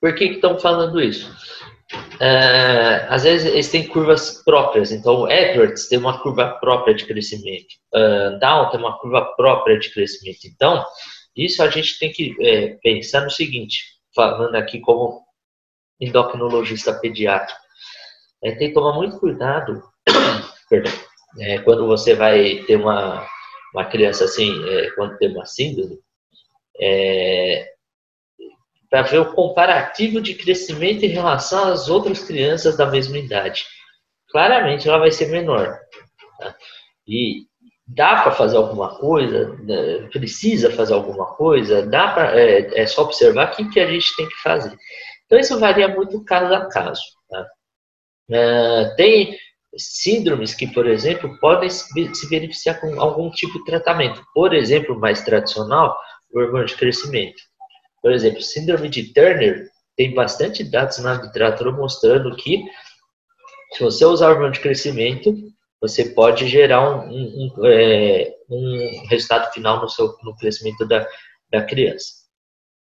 Por 0.00 0.14
que 0.14 0.24
estão 0.24 0.58
falando 0.58 1.00
isso? 1.00 1.30
Uh, 1.94 3.06
às 3.08 3.22
vezes 3.22 3.50
eles 3.50 3.70
têm 3.70 3.88
curvas 3.88 4.42
próprias, 4.44 4.92
então 4.92 5.22
o 5.22 5.30
Edwards 5.30 5.88
tem 5.88 5.98
uma 5.98 6.20
curva 6.20 6.58
própria 6.60 6.94
de 6.94 7.06
crescimento, 7.06 7.74
uh, 7.94 8.38
Down 8.38 8.70
tem 8.70 8.78
uma 8.78 8.98
curva 8.98 9.24
própria 9.36 9.78
de 9.78 9.90
crescimento. 9.90 10.40
Então, 10.44 10.84
isso 11.34 11.62
a 11.62 11.70
gente 11.70 11.98
tem 11.98 12.10
que 12.10 12.36
é, 12.40 12.76
pensar 12.82 13.22
no 13.22 13.30
seguinte, 13.30 13.84
falando 14.14 14.54
aqui 14.56 14.80
como 14.80 15.22
endocrinologista 16.00 16.92
pediátrico, 16.92 17.60
é, 18.42 18.52
tem 18.52 18.68
que 18.68 18.74
tomar 18.74 18.92
muito 18.94 19.18
cuidado, 19.18 19.82
perdão, 20.68 20.92
é, 21.40 21.58
quando 21.60 21.86
você 21.86 22.14
vai 22.14 22.64
ter 22.66 22.76
uma, 22.76 23.26
uma 23.72 23.84
criança 23.84 24.24
assim, 24.24 24.52
é, 24.68 24.90
quando 24.90 25.16
tem 25.18 25.32
uma 25.32 25.46
síndrome, 25.46 25.98
é, 26.80 27.66
para 28.90 29.02
ver 29.02 29.18
o 29.18 29.32
comparativo 29.32 30.20
de 30.20 30.34
crescimento 30.34 31.04
em 31.04 31.08
relação 31.08 31.72
às 31.72 31.88
outras 31.88 32.22
crianças 32.24 32.76
da 32.76 32.86
mesma 32.86 33.18
idade. 33.18 33.64
Claramente 34.30 34.88
ela 34.88 34.98
vai 34.98 35.10
ser 35.10 35.28
menor. 35.28 35.78
Tá? 36.38 36.54
E 37.06 37.46
dá 37.86 38.22
para 38.22 38.32
fazer 38.32 38.56
alguma 38.56 38.98
coisa, 38.98 39.56
né? 39.62 40.08
precisa 40.12 40.70
fazer 40.70 40.94
alguma 40.94 41.26
coisa, 41.34 41.86
dá 41.86 42.12
pra, 42.12 42.38
é, 42.38 42.80
é 42.82 42.86
só 42.86 43.02
observar 43.02 43.52
o 43.52 43.56
que, 43.56 43.68
que 43.70 43.80
a 43.80 43.90
gente 43.90 44.14
tem 44.16 44.28
que 44.28 44.36
fazer. 44.42 44.76
Então 45.26 45.38
isso 45.38 45.58
varia 45.58 45.88
muito 45.88 46.22
caso 46.24 46.54
a 46.54 46.68
caso. 46.68 47.02
Tá? 47.28 47.46
É, 48.30 48.94
tem 48.96 49.38
síndromes 49.76 50.54
que, 50.54 50.66
por 50.66 50.86
exemplo, 50.86 51.38
podem 51.40 51.68
se 51.70 52.28
beneficiar 52.28 52.80
com 52.80 53.00
algum 53.00 53.30
tipo 53.30 53.58
de 53.58 53.64
tratamento. 53.64 54.22
Por 54.34 54.54
exemplo, 54.54 54.98
mais 54.98 55.22
tradicional, 55.22 55.96
o 56.32 56.40
hormônio 56.40 56.66
de 56.66 56.76
crescimento. 56.76 57.40
Por 58.02 58.12
exemplo, 58.12 58.40
síndrome 58.42 58.88
de 58.88 59.12
Turner 59.12 59.68
tem 59.96 60.14
bastante 60.14 60.62
dados 60.62 60.98
na 60.98 61.14
literatura 61.14 61.72
mostrando 61.72 62.34
que 62.36 62.64
se 63.72 63.82
você 63.82 64.04
usar 64.04 64.30
hormônio 64.30 64.52
de 64.52 64.60
crescimento, 64.60 65.34
você 65.80 66.06
pode 66.10 66.48
gerar 66.48 67.06
um, 67.06 67.08
um, 67.10 67.66
é, 67.66 68.34
um 68.48 69.06
resultado 69.08 69.52
final 69.52 69.80
no, 69.80 69.88
seu, 69.88 70.16
no 70.22 70.36
crescimento 70.36 70.86
da, 70.86 71.06
da 71.50 71.62
criança. 71.62 72.12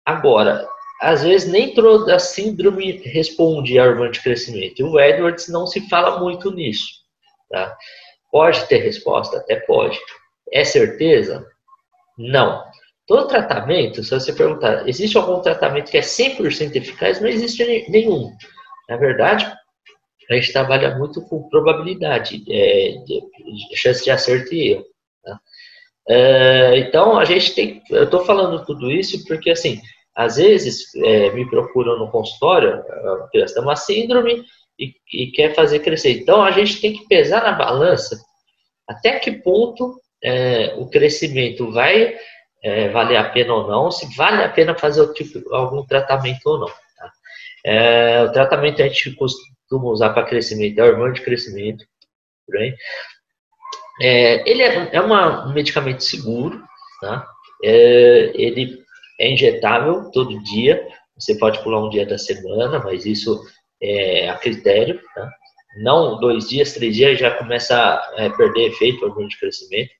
Agora, 0.05 0.67
às 1.01 1.23
vezes 1.23 1.51
nem 1.51 1.73
toda 1.73 2.15
a 2.15 2.19
síndrome 2.19 2.91
responde 3.03 3.77
a 3.77 3.83
hormônio 3.83 4.11
de 4.11 4.21
crescimento. 4.21 4.79
E 4.79 4.83
o 4.83 4.99
Edwards 4.99 5.47
não 5.47 5.67
se 5.67 5.87
fala 5.89 6.19
muito 6.19 6.51
nisso. 6.51 6.87
Tá? 7.49 7.75
Pode 8.31 8.65
ter 8.67 8.77
resposta? 8.77 9.37
Até 9.37 9.57
pode. 9.57 9.99
É 10.51 10.63
certeza? 10.63 11.45
Não. 12.17 12.63
Todo 13.07 13.27
tratamento, 13.27 14.03
se 14.03 14.11
você 14.11 14.33
perguntar, 14.33 14.87
existe 14.87 15.17
algum 15.17 15.39
tratamento 15.41 15.89
que 15.89 15.97
é 15.97 16.01
100% 16.01 16.75
eficaz? 16.75 17.21
Não 17.21 17.29
existe 17.29 17.63
nenhum. 17.89 18.35
Na 18.89 18.97
verdade, 18.97 19.45
a 20.29 20.35
gente 20.35 20.51
trabalha 20.51 20.97
muito 20.97 21.21
com 21.21 21.47
probabilidade, 21.47 22.43
é, 22.49 22.97
de, 23.05 23.21
de 23.69 23.77
chance 23.77 24.03
de 24.03 24.11
acerto 24.11 24.53
e 24.53 24.71
erro. 24.71 24.85
Tá? 25.23 25.39
É, 26.09 26.79
então, 26.79 27.17
a 27.17 27.23
gente 27.23 27.55
tem. 27.55 27.81
Eu 27.89 28.03
estou 28.03 28.25
falando 28.25 28.65
tudo 28.65 28.91
isso 28.91 29.23
porque, 29.25 29.51
assim, 29.51 29.79
às 30.13 30.35
vezes 30.35 30.93
é, 30.95 31.31
me 31.31 31.49
procuram 31.49 31.97
no 31.97 32.11
consultório, 32.11 32.73
a 32.73 33.29
criança 33.31 33.53
tem 33.53 33.63
uma 33.63 33.75
síndrome 33.77 34.43
e, 34.77 34.93
e, 35.13 35.31
quer 35.31 35.55
fazer 35.55 35.79
crescer. 35.79 36.11
Então, 36.11 36.41
a 36.41 36.51
gente 36.51 36.81
tem 36.81 36.91
que 36.91 37.07
pesar 37.07 37.41
na 37.41 37.53
balança 37.53 38.19
até 38.85 39.19
que 39.19 39.31
ponto 39.31 39.99
é, 40.23 40.73
o 40.77 40.89
crescimento 40.89 41.71
vai 41.71 42.15
é, 42.67 43.17
a 43.17 43.29
pena 43.29 43.53
ou 43.53 43.67
não, 43.67 43.91
se 43.91 44.13
vale 44.15 44.43
a 44.43 44.49
pena 44.49 44.75
fazer 44.75 45.07
tipo, 45.13 45.53
algum 45.53 45.85
tratamento 45.85 46.45
ou 46.45 46.59
não. 46.59 46.67
Tá? 46.67 47.11
É, 47.65 48.23
o 48.23 48.31
tratamento 48.31 48.81
a 48.81 48.87
gente 48.87 49.15
costuma 49.15 49.91
usar 49.91 50.09
para 50.09 50.25
crescimento 50.25 50.79
é 50.79 50.83
hormônio 50.83 51.13
de 51.13 51.21
crescimento. 51.21 51.85
É, 54.01 54.49
ele 54.49 54.61
é, 54.61 54.89
é 54.93 55.01
uma, 55.01 55.47
um 55.47 55.53
medicamento 55.53 56.03
seguro, 56.03 56.63
tá? 57.01 57.25
É, 57.63 58.31
ele 58.35 58.79
é 59.19 59.31
injetável 59.31 60.11
todo 60.11 60.43
dia, 60.43 60.87
você 61.17 61.35
pode 61.37 61.61
pular 61.63 61.83
um 61.83 61.89
dia 61.89 62.05
da 62.05 62.17
semana, 62.17 62.79
mas 62.79 63.05
isso 63.05 63.41
é 63.81 64.29
a 64.29 64.35
critério, 64.35 65.01
tá? 65.15 65.29
Não 65.81 66.19
dois 66.19 66.49
dias, 66.49 66.73
três 66.73 66.95
dias 66.95 67.19
já 67.19 67.31
começa 67.31 67.75
a 67.75 68.29
perder 68.35 68.67
efeito 68.67 69.03
o 69.03 69.09
hormônio 69.09 69.29
de 69.29 69.39
crescimento. 69.39 69.91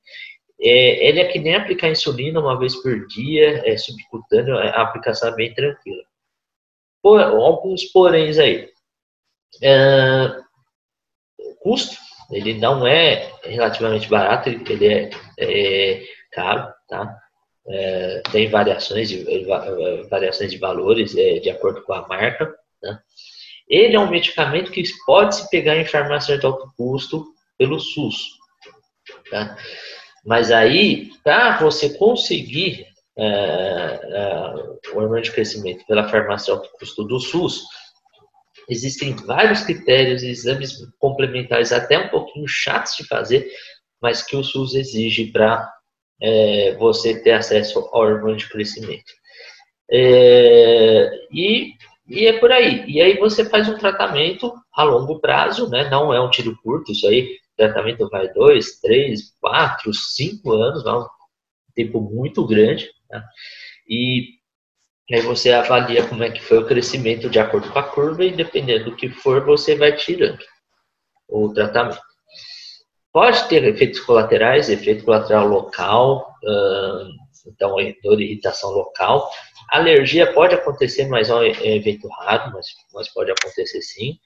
É, 0.59 1.07
ele 1.07 1.19
é 1.19 1.25
que 1.25 1.39
nem 1.39 1.55
aplicar 1.55 1.89
insulina 1.89 2.39
uma 2.39 2.57
vez 2.57 2.75
por 2.75 3.05
dia, 3.07 3.61
é 3.65 3.77
subcutâneo, 3.77 4.57
a 4.57 4.81
aplicação 4.81 5.29
é 5.29 5.35
bem 5.35 5.53
tranquila. 5.53 6.03
Por, 7.01 7.21
alguns 7.21 7.85
poréns 7.85 8.39
aí. 8.39 8.69
É, 9.61 10.35
custo, 11.61 11.95
ele 12.31 12.53
não 12.55 12.85
é 12.87 13.31
relativamente 13.43 14.09
barato, 14.09 14.49
ele 14.49 14.87
é, 14.87 15.09
é 15.39 16.03
caro, 16.31 16.73
tá? 16.87 17.17
É, 17.69 18.21
tem 18.31 18.49
variações 18.49 19.09
de, 19.09 19.25
variações 20.09 20.51
de 20.51 20.57
valores 20.57 21.15
é, 21.17 21.39
de 21.39 21.49
acordo 21.49 21.83
com 21.83 21.93
a 21.93 22.07
marca. 22.07 22.53
Né? 22.81 22.97
Ele 23.67 23.95
é 23.95 23.99
um 23.99 24.09
medicamento 24.09 24.71
que 24.71 24.81
pode 25.05 25.35
se 25.35 25.49
pegar 25.49 25.75
em 25.75 25.85
farmácia 25.85 26.37
de 26.37 26.45
alto 26.45 26.71
custo 26.77 27.25
pelo 27.57 27.79
SUS. 27.79 28.37
Tá? 29.29 29.57
Mas 30.27 30.51
aí, 30.51 31.09
para 31.23 31.57
você 31.57 31.97
conseguir 31.97 32.85
é, 33.17 33.23
é, 33.23 34.91
o 34.93 34.97
hormônio 34.97 35.23
de 35.23 35.31
crescimento 35.31 35.85
pela 35.87 36.09
farmácia 36.09 36.53
custo 36.77 37.05
do 37.05 37.17
SUS, 37.17 37.63
existem 38.69 39.15
vários 39.15 39.61
critérios, 39.61 40.23
exames 40.23 40.73
complementares 40.99 41.71
até 41.71 41.97
um 41.97 42.09
pouquinho 42.09 42.45
chatos 42.45 42.97
de 42.97 43.07
fazer, 43.07 43.49
mas 44.01 44.21
que 44.21 44.35
o 44.35 44.43
SUS 44.43 44.75
exige 44.75 45.31
para 45.31 45.71
é, 46.21 46.75
você 46.75 47.17
ter 47.23 47.31
acesso 47.31 47.79
ao 47.93 48.01
hormônio 48.01 48.35
de 48.35 48.49
crescimento. 48.49 49.13
É, 49.89 51.09
e, 51.31 51.71
e 52.05 52.27
é 52.27 52.37
por 52.37 52.51
aí. 52.51 52.83
E 52.85 53.01
aí 53.01 53.17
você 53.17 53.49
faz 53.49 53.69
um 53.69 53.77
tratamento 53.77 54.53
a 54.73 54.83
longo 54.83 55.21
prazo, 55.21 55.69
né? 55.69 55.89
não 55.89 56.13
é 56.13 56.19
um 56.19 56.29
tiro 56.29 56.53
curto, 56.61 56.91
isso 56.91 57.07
aí 57.07 57.37
tratamento 57.57 58.07
vai 58.09 58.31
dois, 58.31 58.79
três, 58.79 59.35
quatro, 59.41 59.93
cinco 59.93 60.53
anos, 60.53 60.85
é 60.85 60.91
um 60.91 61.07
tempo 61.75 61.99
muito 61.99 62.45
grande. 62.45 62.89
Né? 63.09 63.23
E 63.89 64.37
aí 65.11 65.21
você 65.21 65.51
avalia 65.51 66.07
como 66.07 66.23
é 66.23 66.31
que 66.31 66.41
foi 66.41 66.59
o 66.59 66.65
crescimento 66.65 67.29
de 67.29 67.39
acordo 67.39 67.71
com 67.71 67.79
a 67.79 67.83
curva 67.83 68.23
e 68.23 68.35
dependendo 68.35 68.85
do 68.85 68.95
que 68.95 69.09
for, 69.09 69.43
você 69.43 69.75
vai 69.75 69.95
tirando 69.95 70.43
o 71.27 71.51
tratamento. 71.53 71.99
Pode 73.11 73.47
ter 73.47 73.63
efeitos 73.63 73.99
colaterais, 74.01 74.69
efeito 74.69 75.03
colateral 75.03 75.47
local, 75.47 76.35
então 77.47 77.75
dor 78.03 78.21
e 78.21 78.25
irritação 78.25 78.69
local. 78.69 79.29
Alergia 79.71 80.31
pode 80.33 80.53
acontecer, 80.53 81.07
mas 81.07 81.29
é 81.29 81.35
um 81.35 81.43
evento 81.43 82.07
raro, 82.09 82.53
mas, 82.53 82.67
mas 82.93 83.11
pode 83.11 83.31
acontecer 83.31 83.81
sim. 83.81 84.19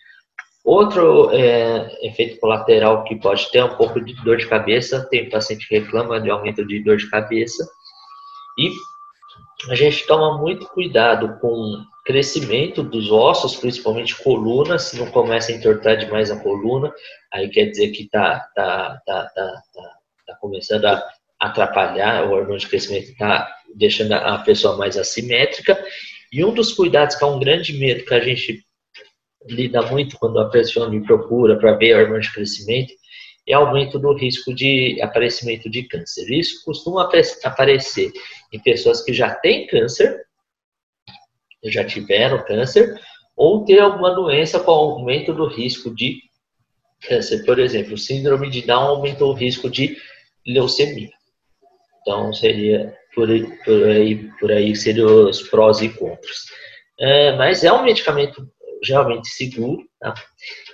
Outro 0.64 1.32
é, 1.32 2.08
efeito 2.08 2.40
colateral 2.40 3.04
que 3.04 3.16
pode 3.16 3.50
ter 3.52 3.64
um 3.64 3.76
pouco 3.76 4.00
de 4.00 4.14
dor 4.24 4.38
de 4.38 4.48
cabeça, 4.48 5.08
tem 5.10 5.30
paciente 5.30 5.68
que 5.68 5.80
reclama 5.80 6.22
de 6.22 6.30
aumento 6.30 6.66
de 6.66 6.84
dor 6.84 6.98
de 6.98 7.10
cabeça. 7.10 7.68
E 8.58 8.72
a 9.70 9.76
gente 9.76 10.06
toma 10.06 10.38
muito 10.38 10.68
cuidado 10.68 11.40
com 11.40 11.84
crescimento 12.06 12.84
dos 12.84 13.12
ossos, 13.12 13.56
principalmente 13.56 14.16
coluna, 14.24 14.78
se 14.78 14.98
não 14.98 15.10
começa 15.12 15.52
a 15.52 15.56
entortar 15.56 15.98
demais 15.98 16.32
a 16.32 16.40
coluna, 16.40 16.92
aí 17.32 17.48
quer 17.50 17.66
dizer 17.66 17.90
que 17.92 18.04
está 18.04 18.40
tá, 18.56 19.02
tá, 19.06 19.24
tá, 19.36 19.62
tá, 19.74 19.94
tá 20.28 20.36
começando 20.40 20.86
a 20.86 21.04
atrapalhar, 21.40 22.26
o 22.26 22.34
hormônio 22.34 22.60
de 22.60 22.68
crescimento 22.68 23.10
está 23.10 23.52
deixando 23.76 24.14
a 24.14 24.38
pessoa 24.40 24.78
mais 24.78 24.98
assimétrica. 24.98 25.84
E 26.32 26.46
um 26.46 26.54
dos 26.54 26.72
cuidados 26.72 27.16
que 27.16 27.24
é 27.24 27.28
um 27.28 27.40
grande 27.40 27.74
medo 27.74 28.06
que 28.06 28.14
a 28.14 28.20
gente 28.20 28.64
lida 29.48 29.82
muito 29.84 30.18
quando 30.18 30.40
a 30.40 30.50
pessoa 30.50 30.90
me 30.90 31.04
procura 31.06 31.58
para 31.58 31.74
ver 31.74 31.96
hormônio 31.96 32.22
de 32.22 32.34
crescimento 32.34 32.94
é 33.48 33.54
aumento 33.54 33.98
do 33.98 34.14
risco 34.14 34.54
de 34.54 35.02
aparecimento 35.02 35.70
de 35.70 35.84
câncer. 35.84 36.30
Isso 36.32 36.64
costuma 36.64 37.10
aparecer 37.44 38.12
em 38.52 38.60
pessoas 38.60 39.02
que 39.04 39.14
já 39.14 39.34
têm 39.34 39.68
câncer, 39.68 40.24
já 41.66 41.84
tiveram 41.84 42.44
câncer, 42.44 43.00
ou 43.36 43.66
ter 43.66 43.80
alguma 43.80 44.14
doença 44.14 44.60
com 44.60 44.72
aumento 44.72 45.34
do 45.34 45.48
risco 45.48 45.94
de 45.94 46.20
câncer. 47.08 47.44
Por 47.46 47.60
exemplo, 47.60 47.98
síndrome 47.98 48.50
de 48.50 48.62
Down 48.62 48.90
aumentou 48.90 49.32
o 49.32 49.36
risco 49.36 49.70
de 49.70 49.98
leucemia. 50.46 51.10
Então, 52.02 52.32
seria 52.34 52.96
por 53.16 53.30
aí, 53.30 53.46
por 53.64 53.84
aí, 53.84 54.16
por 54.40 54.52
aí 54.52 54.76
seriam 54.76 55.30
os 55.30 55.42
prós 55.42 55.82
e 55.82 55.90
contras. 55.90 56.46
É, 57.00 57.36
mas 57.36 57.64
é 57.64 57.74
um 57.74 57.84
medicamento 57.84 58.48
geralmente 58.84 59.28
seguro. 59.28 59.84
Tá? 60.00 60.14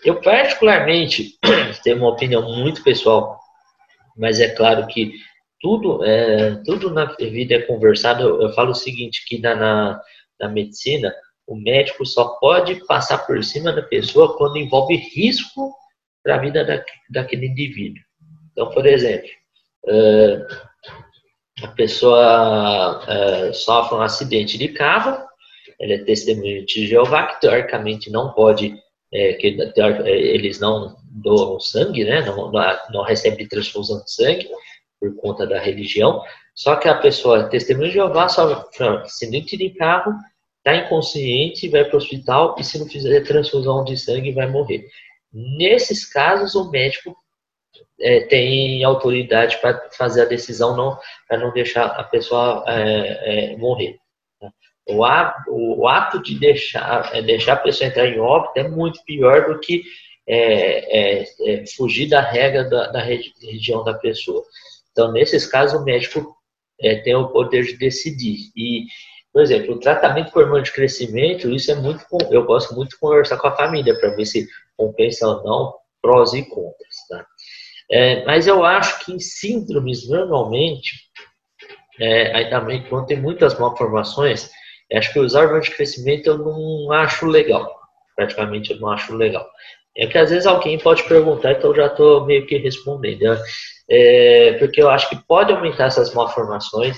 Eu, 0.03 0.21
particularmente, 0.21 1.37
tenho 1.83 1.97
uma 1.97 2.09
opinião 2.09 2.41
muito 2.41 2.83
pessoal, 2.83 3.39
mas 4.15 4.39
é 4.39 4.49
claro 4.49 4.87
que 4.87 5.13
tudo, 5.59 6.03
é, 6.03 6.55
tudo 6.63 6.91
na 6.91 7.05
vida 7.15 7.55
é 7.55 7.61
conversado. 7.61 8.23
Eu, 8.23 8.41
eu 8.41 8.53
falo 8.53 8.71
o 8.71 8.75
seguinte, 8.75 9.23
que 9.27 9.39
na, 9.39 9.55
na, 9.55 10.01
na 10.39 10.49
medicina, 10.49 11.13
o 11.47 11.55
médico 11.55 12.05
só 12.05 12.37
pode 12.39 12.85
passar 12.85 13.19
por 13.19 13.43
cima 13.43 13.71
da 13.71 13.81
pessoa 13.81 14.37
quando 14.37 14.57
envolve 14.57 14.95
risco 14.95 15.73
para 16.23 16.35
a 16.35 16.39
vida 16.39 16.63
da, 16.63 16.83
daquele 17.09 17.47
indivíduo. 17.47 18.03
Então, 18.51 18.69
por 18.71 18.85
exemplo, 18.85 19.29
uh, 19.85 20.67
a 21.63 21.67
pessoa 21.69 23.01
uh, 23.03 23.53
sofre 23.53 23.95
um 23.95 24.01
acidente 24.01 24.57
de 24.57 24.67
carro, 24.69 25.26
ela 25.79 25.93
é 25.93 25.97
testemunha 25.99 26.65
de 26.65 26.87
Jeová, 26.87 27.27
que 27.27 27.41
teoricamente 27.41 28.09
não 28.09 28.33
pode, 28.33 28.75
é, 29.13 29.33
que 29.33 29.47
é, 29.47 30.09
eles 30.09 30.59
não 30.59 30.95
doam 31.11 31.59
sangue, 31.59 32.03
né? 32.03 32.21
não, 32.25 32.51
não, 32.51 33.05
transfusão 33.49 34.03
de 34.03 34.11
sangue, 34.11 34.49
por 34.99 35.15
conta 35.17 35.45
da 35.45 35.59
religião, 35.59 36.23
só 36.55 36.75
que 36.75 36.89
a 36.89 36.95
pessoa 36.95 37.41
é 37.41 37.49
testemunha 37.49 37.89
de 37.89 37.93
Jeová, 37.93 38.27
só 38.27 38.67
se 39.05 39.29
tira 39.43 39.63
em 39.63 39.73
carro, 39.73 40.11
está 40.57 40.75
inconsciente, 40.75 41.69
vai 41.69 41.85
para 41.85 41.93
o 41.93 41.97
hospital 41.97 42.55
e 42.57 42.63
se 42.63 42.79
não 42.79 42.87
fizer 42.87 43.21
transfusão 43.21 43.83
de 43.83 43.95
sangue 43.95 44.31
vai 44.31 44.47
morrer. 44.47 44.87
Nesses 45.31 46.03
casos, 46.05 46.55
o 46.55 46.71
médico 46.71 47.15
é, 47.99 48.21
tem 48.21 48.83
autoridade 48.83 49.57
para 49.57 49.89
fazer 49.91 50.23
a 50.23 50.25
decisão 50.25 50.75
não 50.75 50.97
para 51.27 51.37
não 51.37 51.51
deixar 51.51 51.85
a 51.85 52.03
pessoa 52.03 52.63
é, 52.67 53.53
é, 53.53 53.57
morrer. 53.57 53.99
O 54.89 55.03
ato, 55.03 55.51
o 55.51 55.87
ato 55.87 56.21
de 56.21 56.39
deixar, 56.39 57.13
é, 57.13 57.21
deixar 57.21 57.53
a 57.53 57.57
pessoa 57.57 57.87
entrar 57.87 58.07
em 58.07 58.19
óbito 58.19 58.57
é 58.57 58.67
muito 58.67 59.03
pior 59.03 59.47
do 59.47 59.59
que 59.59 59.83
é, 60.27 61.21
é, 61.21 61.65
fugir 61.75 62.09
da 62.09 62.21
regra 62.21 62.63
da, 62.63 62.87
da, 62.87 63.01
região 63.01 63.83
da 63.83 63.93
pessoa. 63.93 64.43
Então, 64.91 65.11
nesses 65.11 65.45
casos, 65.45 65.79
o 65.79 65.83
médico 65.83 66.35
tem 67.03 67.15
o 67.15 67.29
poder 67.29 67.63
de 67.63 67.77
decidir. 67.77 68.51
E, 68.55 68.85
por 69.33 69.41
exemplo, 69.41 69.75
o 69.75 69.79
tratamento 69.79 70.31
por 70.31 70.43
hormônio 70.43 70.63
de 70.63 70.71
crescimento, 70.71 71.49
isso 71.49 71.71
é 71.71 71.75
muito, 71.75 72.03
eu 72.29 72.45
gosto 72.45 72.75
muito 72.75 72.91
de 72.91 72.99
conversar 72.99 73.37
com 73.37 73.47
a 73.47 73.55
família 73.55 73.97
para 73.99 74.15
ver 74.15 74.25
se 74.25 74.47
compensa 74.75 75.27
ou 75.27 75.43
não, 75.43 75.73
prós 76.01 76.33
e 76.33 76.43
contras. 76.43 76.95
Tá? 77.09 77.25
É, 77.89 78.25
mas 78.25 78.47
eu 78.47 78.63
acho 78.65 79.03
que 79.05 79.13
em 79.13 79.19
síndromes, 79.19 80.07
normalmente, 80.09 81.07
é, 81.99 82.35
ainda 82.35 82.59
bem 82.61 82.83
quando 82.87 83.07
tem 83.07 83.19
muitas 83.19 83.57
malformações, 83.57 84.49
acho 84.93 85.11
que 85.11 85.19
usar 85.19 85.41
hormônio 85.41 85.63
de 85.63 85.71
crescimento 85.71 86.27
eu 86.27 86.37
não 86.37 86.91
acho 86.91 87.25
legal. 87.25 87.75
Praticamente 88.15 88.71
eu 88.71 88.79
não 88.79 88.89
acho 88.89 89.15
legal. 89.15 89.47
É 89.95 90.05
que 90.05 90.17
às 90.17 90.29
vezes 90.29 90.45
alguém 90.45 90.77
pode 90.77 91.03
perguntar, 91.03 91.53
então 91.53 91.71
eu 91.71 91.75
já 91.75 91.87
estou 91.87 92.25
meio 92.25 92.45
que 92.45 92.57
respondendo. 92.57 93.37
É, 93.89 94.53
porque 94.59 94.81
eu 94.81 94.89
acho 94.89 95.09
que 95.09 95.15
pode 95.27 95.51
aumentar 95.51 95.85
essas 95.85 96.13
malformações. 96.13 96.97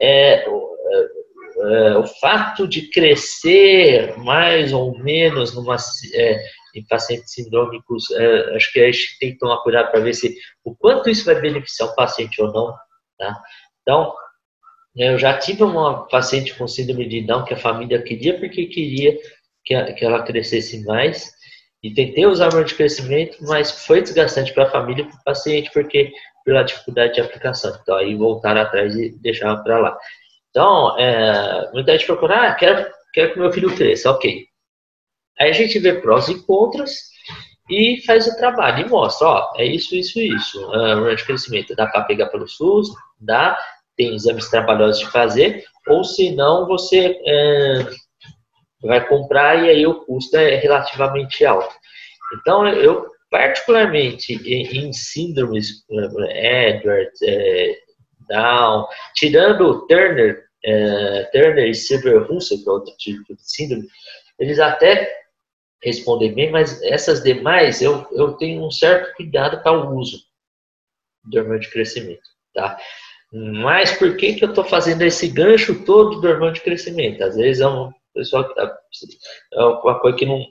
É, 0.00 0.44
é, 0.44 1.98
o 1.98 2.06
fato 2.20 2.68
de 2.68 2.88
crescer 2.90 4.16
mais 4.18 4.72
ou 4.72 4.96
menos 4.98 5.54
numa, 5.54 5.76
é, 6.14 6.40
em 6.74 6.86
pacientes 6.86 7.32
sindrômicos, 7.32 8.10
é, 8.12 8.56
acho 8.56 8.72
que 8.72 8.80
a 8.80 8.86
gente 8.86 9.18
tem 9.18 9.32
que 9.32 9.38
tomar 9.38 9.58
cuidado 9.62 9.90
para 9.90 10.00
ver 10.00 10.14
se 10.14 10.36
o 10.64 10.76
quanto 10.76 11.10
isso 11.10 11.24
vai 11.24 11.40
beneficiar 11.40 11.88
o 11.88 11.94
paciente 11.96 12.40
ou 12.40 12.52
não. 12.52 12.72
Tá? 13.18 13.36
Então, 13.82 14.14
eu 14.96 15.18
já 15.18 15.38
tive 15.38 15.62
uma 15.62 16.06
paciente 16.08 16.54
com 16.54 16.66
síndrome 16.66 17.06
de 17.08 17.22
Down 17.22 17.44
que 17.44 17.54
a 17.54 17.58
família 17.58 18.02
queria 18.02 18.38
porque 18.38 18.66
queria 18.66 19.16
que, 19.64 20.04
ela 20.04 20.22
crescesse 20.22 20.84
mais 20.84 21.30
e 21.82 21.92
tentei 21.92 22.26
usar 22.26 22.46
hormônio 22.46 22.66
de 22.66 22.74
crescimento, 22.74 23.38
mas 23.42 23.86
foi 23.86 24.02
desgastante 24.02 24.52
para 24.52 24.64
a 24.64 24.70
família 24.70 25.02
e 25.02 25.06
para 25.06 25.16
o 25.16 25.24
paciente 25.24 25.70
porque 25.72 26.12
pela 26.44 26.62
dificuldade 26.62 27.14
de 27.14 27.20
aplicação. 27.20 27.78
Então 27.82 27.96
aí 27.96 28.14
voltaram 28.14 28.62
atrás 28.62 28.96
e 28.96 29.10
deixaram 29.20 29.62
para 29.62 29.78
lá. 29.78 29.98
Então, 30.50 30.98
é, 30.98 31.70
muita 31.72 31.92
gente 31.92 32.06
procura, 32.06 32.48
ah, 32.48 32.54
quero, 32.54 32.90
quero 33.12 33.32
que 33.32 33.38
meu 33.38 33.52
filho 33.52 33.74
cresça, 33.76 34.10
ok. 34.10 34.46
Aí 35.38 35.50
a 35.50 35.52
gente 35.52 35.78
vê 35.78 35.94
prós 36.00 36.28
e 36.28 36.44
contras 36.44 37.08
e 37.70 38.02
faz 38.06 38.26
o 38.26 38.36
trabalho 38.36 38.86
e 38.86 38.88
mostra, 38.88 39.28
ó, 39.28 39.52
é 39.56 39.64
isso, 39.64 39.94
isso, 39.94 40.18
isso. 40.18 40.58
Uh, 40.72 41.14
de 41.14 41.24
crescimento 41.24 41.76
dá 41.76 41.86
para 41.86 42.04
pegar 42.04 42.26
pelo 42.26 42.48
SUS, 42.48 42.88
dá, 43.20 43.58
tem 43.98 44.14
exames 44.14 44.48
trabalhosos 44.48 45.00
de 45.00 45.10
fazer, 45.10 45.64
ou 45.88 46.04
se 46.04 46.30
não, 46.34 46.66
você 46.66 47.20
é, 47.26 47.86
vai 48.82 49.06
comprar 49.06 49.62
e 49.64 49.68
aí 49.68 49.86
o 49.86 50.04
custo 50.04 50.36
é 50.36 50.54
relativamente 50.54 51.44
alto. 51.44 51.74
Então, 52.34 52.66
eu 52.68 53.06
particularmente 53.30 54.34
em, 54.34 54.90
síndromes, 54.92 55.84
Edwards, 56.30 57.20
é, 57.22 57.76
Down, 58.28 58.86
tirando 59.14 59.62
o 59.62 59.86
Turner, 59.86 60.44
é, 60.64 61.24
Turner 61.32 61.68
e 61.68 61.74
Silver 61.74 62.22
Russell, 62.30 62.62
que 62.62 62.68
é 62.68 62.72
outro 62.72 62.96
tipo 62.96 63.34
de 63.34 63.42
síndrome, 63.42 63.86
eles 64.38 64.58
até 64.58 65.10
respondem 65.82 66.34
bem, 66.34 66.50
mas 66.50 66.82
essas 66.82 67.22
demais 67.22 67.82
eu, 67.82 68.06
eu 68.12 68.32
tenho 68.34 68.64
um 68.64 68.70
certo 68.70 69.14
cuidado 69.14 69.62
para 69.62 69.72
o 69.72 69.96
uso 69.96 70.18
do 71.24 71.38
hormônio 71.38 71.60
de 71.60 71.70
crescimento, 71.70 72.28
tá? 72.54 72.78
Mas 73.32 73.92
por 73.92 74.16
que, 74.16 74.34
que 74.34 74.44
eu 74.44 74.48
estou 74.48 74.64
fazendo 74.64 75.02
esse 75.02 75.28
gancho 75.28 75.84
todo 75.84 76.20
do 76.20 76.28
hormônio 76.28 76.54
de 76.54 76.62
crescimento? 76.62 77.22
Às 77.22 77.36
vezes 77.36 77.60
é 77.60 77.68
um 77.68 77.92
pessoal 78.14 78.44
tá, 78.54 78.78
é 79.52 79.62
uma 79.62 80.00
coisa 80.00 80.16
que 80.16 80.26
não, 80.26 80.46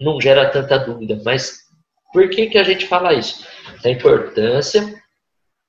não 0.00 0.20
gera 0.20 0.50
tanta 0.50 0.78
dúvida, 0.78 1.20
mas 1.24 1.66
por 2.12 2.28
que, 2.28 2.46
que 2.46 2.58
a 2.58 2.62
gente 2.62 2.86
fala 2.86 3.14
isso? 3.14 3.46
A 3.84 3.88
importância 3.88 4.82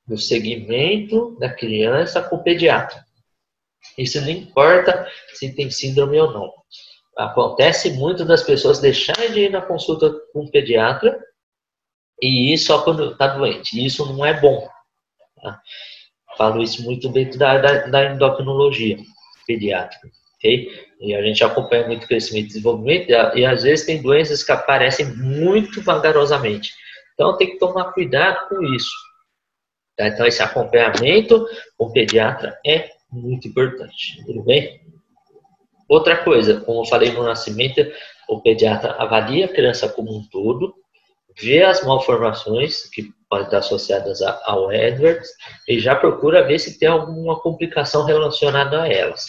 do 0.05 0.17
segmento 0.17 1.37
da 1.39 1.49
criança 1.49 2.21
com 2.21 2.37
o 2.37 2.43
pediatra. 2.43 3.05
Isso 3.97 4.21
não 4.21 4.29
importa 4.29 5.07
se 5.33 5.53
tem 5.53 5.69
síndrome 5.69 6.19
ou 6.19 6.31
não. 6.31 6.53
Acontece 7.17 7.91
muito 7.91 8.23
das 8.23 8.43
pessoas 8.43 8.79
deixarem 8.79 9.31
de 9.31 9.39
ir 9.41 9.49
na 9.49 9.61
consulta 9.61 10.09
com 10.31 10.41
o 10.41 10.51
pediatra 10.51 11.19
e 12.21 12.53
ir 12.53 12.57
só 12.57 12.83
quando 12.83 13.11
está 13.11 13.27
doente. 13.27 13.83
Isso 13.83 14.05
não 14.05 14.25
é 14.25 14.39
bom. 14.39 14.67
Tá? 15.41 15.61
Falo 16.37 16.61
isso 16.61 16.83
muito 16.83 17.09
dentro 17.09 17.39
da, 17.39 17.57
da, 17.57 17.87
da 17.87 18.13
endocrinologia 18.13 18.97
pediátrica. 19.45 20.09
Okay? 20.37 20.69
E 20.99 21.15
a 21.15 21.21
gente 21.21 21.43
acompanha 21.43 21.87
muito 21.87 22.07
crescimento 22.07 22.45
e 22.45 22.47
desenvolvimento, 22.49 23.09
e, 23.09 23.39
e 23.39 23.45
às 23.45 23.63
vezes 23.63 23.85
tem 23.85 24.01
doenças 24.01 24.43
que 24.43 24.51
aparecem 24.51 25.05
muito 25.15 25.81
vagarosamente. 25.81 26.71
Então 27.13 27.35
tem 27.37 27.51
que 27.51 27.57
tomar 27.57 27.91
cuidado 27.93 28.47
com 28.47 28.61
isso. 28.73 28.91
Tá? 29.95 30.07
Então 30.07 30.25
esse 30.25 30.41
acompanhamento 30.43 31.45
com 31.75 31.85
o 31.85 31.91
pediatra 31.91 32.57
é 32.65 32.91
muito 33.11 33.47
importante. 33.47 34.23
Tudo 34.25 34.43
bem? 34.43 34.79
Outra 35.89 36.17
coisa, 36.23 36.59
como 36.61 36.81
eu 36.81 36.85
falei 36.85 37.11
no 37.11 37.23
nascimento, 37.23 37.81
o 38.27 38.41
pediatra 38.41 38.91
avalia 38.99 39.45
a 39.45 39.49
criança 39.49 39.87
como 39.87 40.15
um 40.15 40.23
todo, 40.29 40.75
vê 41.39 41.63
as 41.63 41.83
malformações 41.83 42.89
que 42.89 43.09
podem 43.29 43.45
estar 43.45 43.59
associadas 43.59 44.21
ao 44.21 44.71
Edwards 44.71 45.29
e 45.67 45.79
já 45.79 45.95
procura 45.95 46.45
ver 46.45 46.59
se 46.59 46.79
tem 46.79 46.87
alguma 46.87 47.39
complicação 47.39 48.05
relacionada 48.05 48.83
a 48.83 48.87
elas. 48.87 49.25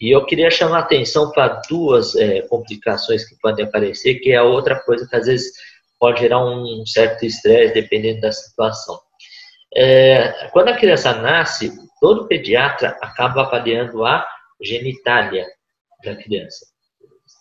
E 0.00 0.10
eu 0.10 0.24
queria 0.26 0.50
chamar 0.50 0.78
a 0.78 0.80
atenção 0.80 1.30
para 1.30 1.60
duas 1.68 2.16
é, 2.16 2.42
complicações 2.42 3.24
que 3.24 3.36
podem 3.40 3.64
aparecer, 3.64 4.16
que 4.16 4.32
é 4.32 4.36
a 4.36 4.42
outra 4.42 4.80
coisa 4.82 5.06
que 5.08 5.16
às 5.16 5.26
vezes 5.26 5.52
pode 5.98 6.20
gerar 6.20 6.44
um 6.44 6.84
certo 6.84 7.24
estresse 7.24 7.74
dependendo 7.74 8.20
da 8.20 8.32
situação. 8.32 8.98
É, 9.74 10.48
quando 10.52 10.68
a 10.68 10.76
criança 10.76 11.14
nasce, 11.14 11.72
todo 12.00 12.26
pediatra 12.26 12.98
acaba 13.00 13.42
avaliando 13.42 14.04
a 14.04 14.26
genitália 14.60 15.46
da 16.04 16.16
criança, 16.16 16.66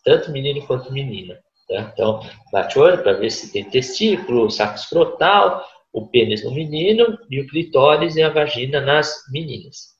tanto 0.05 0.31
menino 0.31 0.65
quanto 0.67 0.93
menina. 0.93 1.39
Tá? 1.67 1.91
Então, 1.91 2.21
bate 2.51 2.77
o 2.77 2.83
olho 2.83 3.01
para 3.01 3.13
ver 3.13 3.31
se 3.31 3.51
tem 3.51 3.67
testículo, 3.69 4.51
saco 4.51 4.75
escrotal, 4.75 5.65
o 5.93 6.07
pênis 6.07 6.43
no 6.43 6.51
menino 6.51 7.17
e 7.29 7.39
o 7.39 7.47
clitóris 7.47 8.15
e 8.15 8.21
a 8.21 8.29
vagina 8.29 8.79
nas 8.79 9.23
meninas. 9.31 9.91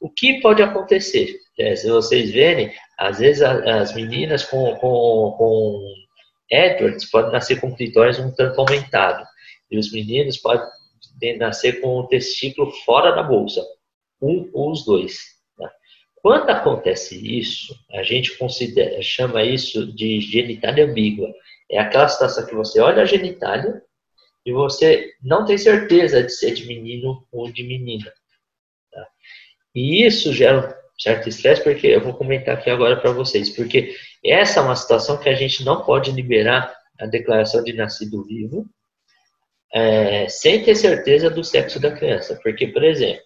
O 0.00 0.10
que 0.10 0.40
pode 0.40 0.62
acontecer? 0.62 1.38
É, 1.58 1.76
se 1.76 1.88
vocês 1.88 2.32
verem, 2.32 2.72
às 2.98 3.18
vezes 3.18 3.42
as 3.42 3.94
meninas 3.94 4.44
com, 4.44 4.74
com, 4.76 5.34
com 5.38 5.94
Edwards 6.50 7.10
podem 7.10 7.32
nascer 7.32 7.60
com 7.60 7.74
clitóris 7.74 8.18
um 8.18 8.30
tanto 8.30 8.60
aumentado. 8.60 9.24
E 9.70 9.78
os 9.78 9.92
meninos 9.92 10.36
podem 10.38 11.38
nascer 11.38 11.80
com 11.80 12.00
o 12.00 12.06
testículo 12.06 12.70
fora 12.84 13.12
da 13.12 13.22
bolsa. 13.22 13.64
Um 14.20 14.50
ou 14.52 14.70
os 14.70 14.84
dois. 14.84 15.18
Tá? 15.56 15.70
Quando 16.16 16.50
acontece 16.50 17.16
isso, 17.38 17.74
a 17.92 18.02
gente 18.02 18.36
considera, 18.38 19.00
chama 19.02 19.42
isso 19.42 19.92
de 19.94 20.20
genitália 20.20 20.84
ambígua. 20.84 21.32
É 21.70 21.78
aquela 21.78 22.08
situação 22.08 22.44
que 22.44 22.54
você 22.54 22.80
olha 22.80 23.02
a 23.02 23.06
genitália 23.06 23.82
e 24.44 24.52
você 24.52 25.12
não 25.22 25.44
tem 25.44 25.56
certeza 25.56 26.22
de 26.22 26.30
ser 26.30 26.52
de 26.52 26.66
menino 26.66 27.26
ou 27.30 27.50
de 27.50 27.62
menina. 27.62 28.12
Tá? 28.92 29.06
E 29.74 30.04
isso 30.04 30.32
gera 30.32 30.76
certo 30.98 31.28
estresse, 31.28 31.62
porque 31.62 31.86
eu 31.86 32.00
vou 32.00 32.14
comentar 32.14 32.56
aqui 32.56 32.70
agora 32.70 32.96
para 32.96 33.12
vocês, 33.12 33.50
porque 33.50 33.94
essa 34.24 34.60
é 34.60 34.62
uma 34.62 34.76
situação 34.76 35.16
que 35.16 35.28
a 35.28 35.34
gente 35.34 35.64
não 35.64 35.82
pode 35.84 36.10
liberar 36.12 36.74
a 36.98 37.06
declaração 37.06 37.62
de 37.64 37.72
nascido 37.72 38.24
vivo 38.24 38.68
é, 39.72 40.28
sem 40.28 40.62
ter 40.62 40.74
certeza 40.74 41.30
do 41.30 41.42
sexo 41.42 41.80
da 41.80 41.90
criança. 41.90 42.38
Porque, 42.42 42.66
por 42.66 42.84
exemplo, 42.84 43.22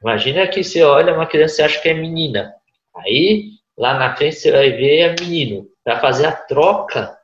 imagina 0.00 0.48
que 0.48 0.64
você 0.64 0.82
olha 0.82 1.14
uma 1.14 1.26
criança 1.26 1.62
e 1.62 1.64
acha 1.64 1.80
que 1.80 1.88
é 1.88 1.94
menina. 1.94 2.52
Aí, 2.96 3.50
lá 3.76 3.94
na 3.94 4.16
frente, 4.16 4.36
você 4.36 4.50
vai 4.50 4.70
ver 4.70 4.98
é 5.00 5.14
menino. 5.20 5.66
Para 5.84 6.00
fazer 6.00 6.26
a 6.26 6.32
troca 6.32 7.16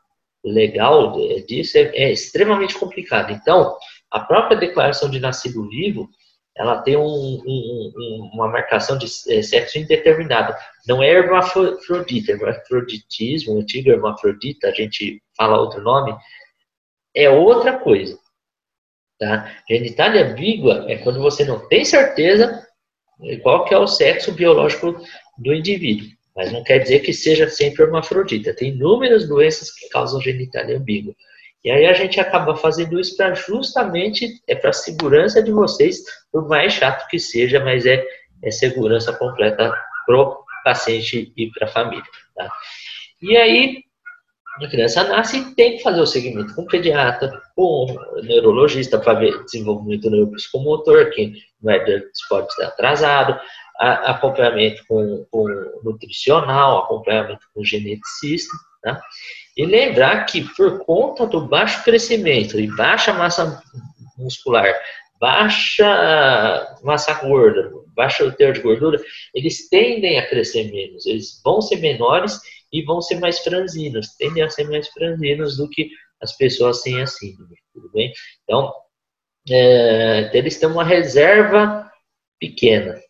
legal 0.52 1.12
disso 1.46 1.78
é, 1.78 1.82
é 1.94 2.12
extremamente 2.12 2.74
complicado. 2.74 3.32
Então, 3.32 3.76
a 4.10 4.20
própria 4.20 4.56
declaração 4.56 5.10
de 5.10 5.20
nascido 5.20 5.68
vivo 5.68 6.08
ela 6.58 6.82
tem 6.82 6.96
um, 6.96 7.02
um, 7.02 8.30
uma 8.34 8.48
marcação 8.48 8.98
de 8.98 9.06
é, 9.28 9.42
sexo 9.42 9.78
indeterminado. 9.78 10.52
Não 10.88 11.00
é 11.00 11.08
hermafrodita, 11.08 12.32
hermafroditismo, 12.32 13.60
antigo 13.60 13.90
hermafrodita, 13.90 14.68
a 14.68 14.72
gente 14.72 15.22
fala 15.36 15.60
outro 15.60 15.80
nome, 15.80 16.16
é 17.14 17.30
outra 17.30 17.78
coisa. 17.78 18.18
Tá? 19.20 19.56
Genitália 19.68 20.26
ambígua 20.26 20.84
é 20.88 20.98
quando 20.98 21.20
você 21.20 21.44
não 21.44 21.66
tem 21.68 21.84
certeza 21.84 22.66
qual 23.42 23.64
que 23.64 23.74
é 23.74 23.78
o 23.78 23.86
sexo 23.86 24.32
biológico 24.32 25.00
do 25.38 25.54
indivíduo. 25.54 26.08
Mas 26.38 26.52
não 26.52 26.62
quer 26.62 26.78
dizer 26.78 27.00
que 27.00 27.12
seja 27.12 27.48
sempre 27.48 27.82
hermafrodita. 27.82 28.54
Tem 28.54 28.68
inúmeras 28.68 29.28
doenças 29.28 29.72
que 29.72 29.88
causam 29.88 30.20
genitália 30.20 30.78
ambígua. 30.78 31.12
E 31.64 31.70
aí 31.70 31.84
a 31.84 31.92
gente 31.92 32.20
acaba 32.20 32.54
fazendo 32.54 33.00
isso 33.00 33.16
para 33.16 33.34
justamente 33.34 34.40
é 34.46 34.54
para 34.54 34.72
segurança 34.72 35.42
de 35.42 35.50
vocês, 35.50 35.98
por 36.30 36.46
mais 36.46 36.74
chato 36.74 37.08
que 37.08 37.18
seja, 37.18 37.58
mas 37.58 37.84
é, 37.86 38.04
é 38.44 38.50
segurança 38.52 39.12
completa 39.12 39.74
pro 40.06 40.38
paciente 40.62 41.32
e 41.36 41.50
para 41.50 41.66
a 41.66 41.72
família. 41.72 42.04
Tá? 42.36 42.48
E 43.20 43.36
aí 43.36 43.82
a 44.62 44.68
criança 44.68 45.02
nasce 45.04 45.38
e 45.38 45.54
tem 45.56 45.76
que 45.76 45.82
fazer 45.82 46.00
o 46.00 46.06
segmento 46.06 46.54
com 46.54 46.62
o 46.62 46.66
pediatra, 46.66 47.42
com 47.56 47.86
o 47.86 48.22
neurologista 48.22 48.96
para 48.96 49.18
ver 49.18 49.44
desenvolvimento 49.44 50.08
neuropsicomotor, 50.08 51.10
que 51.10 51.32
não 51.60 51.72
é 51.72 52.02
pode 52.28 52.46
estar 52.46 52.68
atrasado, 52.68 53.40
acompanhamento 53.78 54.84
com, 54.88 55.24
com 55.30 55.46
nutricional, 55.84 56.78
acompanhamento 56.78 57.46
com 57.54 57.64
geneticista, 57.64 58.56
tá? 58.82 59.00
E 59.56 59.64
lembrar 59.64 60.24
que 60.24 60.42
por 60.54 60.84
conta 60.84 61.26
do 61.26 61.46
baixo 61.46 61.82
crescimento 61.84 62.58
e 62.58 62.66
baixa 62.76 63.12
massa 63.12 63.62
muscular, 64.16 64.74
baixa 65.20 66.76
massa 66.82 67.14
gorda, 67.14 67.70
baixo 67.94 68.30
teor 68.32 68.52
de 68.52 68.60
gordura, 68.60 69.00
eles 69.34 69.68
tendem 69.68 70.18
a 70.18 70.28
crescer 70.28 70.70
menos, 70.70 71.06
eles 71.06 71.40
vão 71.44 71.60
ser 71.60 71.76
menores 71.76 72.40
e 72.72 72.82
vão 72.82 73.00
ser 73.00 73.18
mais 73.18 73.38
franzinos, 73.40 74.14
tendem 74.16 74.42
a 74.42 74.50
ser 74.50 74.68
mais 74.68 74.88
franzinos 74.88 75.56
do 75.56 75.68
que 75.68 75.90
as 76.20 76.36
pessoas 76.36 76.82
sem 76.82 77.00
a 77.00 77.06
síndrome, 77.06 77.56
tudo 77.72 77.90
bem? 77.92 78.12
Então, 78.44 78.72
é, 79.50 80.30
eles 80.36 80.58
têm 80.58 80.68
uma 80.68 80.84
reserva 80.84 81.90
pequena. 82.38 83.00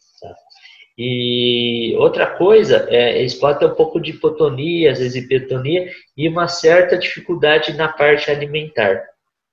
Tá? 0.98 1.04
E 1.04 1.94
outra 1.96 2.26
coisa, 2.26 2.86
é, 2.90 3.20
eles 3.20 3.34
podem 3.34 3.60
ter 3.60 3.66
um 3.66 3.76
pouco 3.76 4.00
de 4.00 4.10
hipotonia, 4.10 4.90
às 4.90 4.98
vezes 4.98 5.22
hipertonia, 5.22 5.92
e 6.16 6.28
uma 6.28 6.48
certa 6.48 6.98
dificuldade 6.98 7.72
na 7.74 7.88
parte 7.88 8.30
alimentar, 8.30 9.02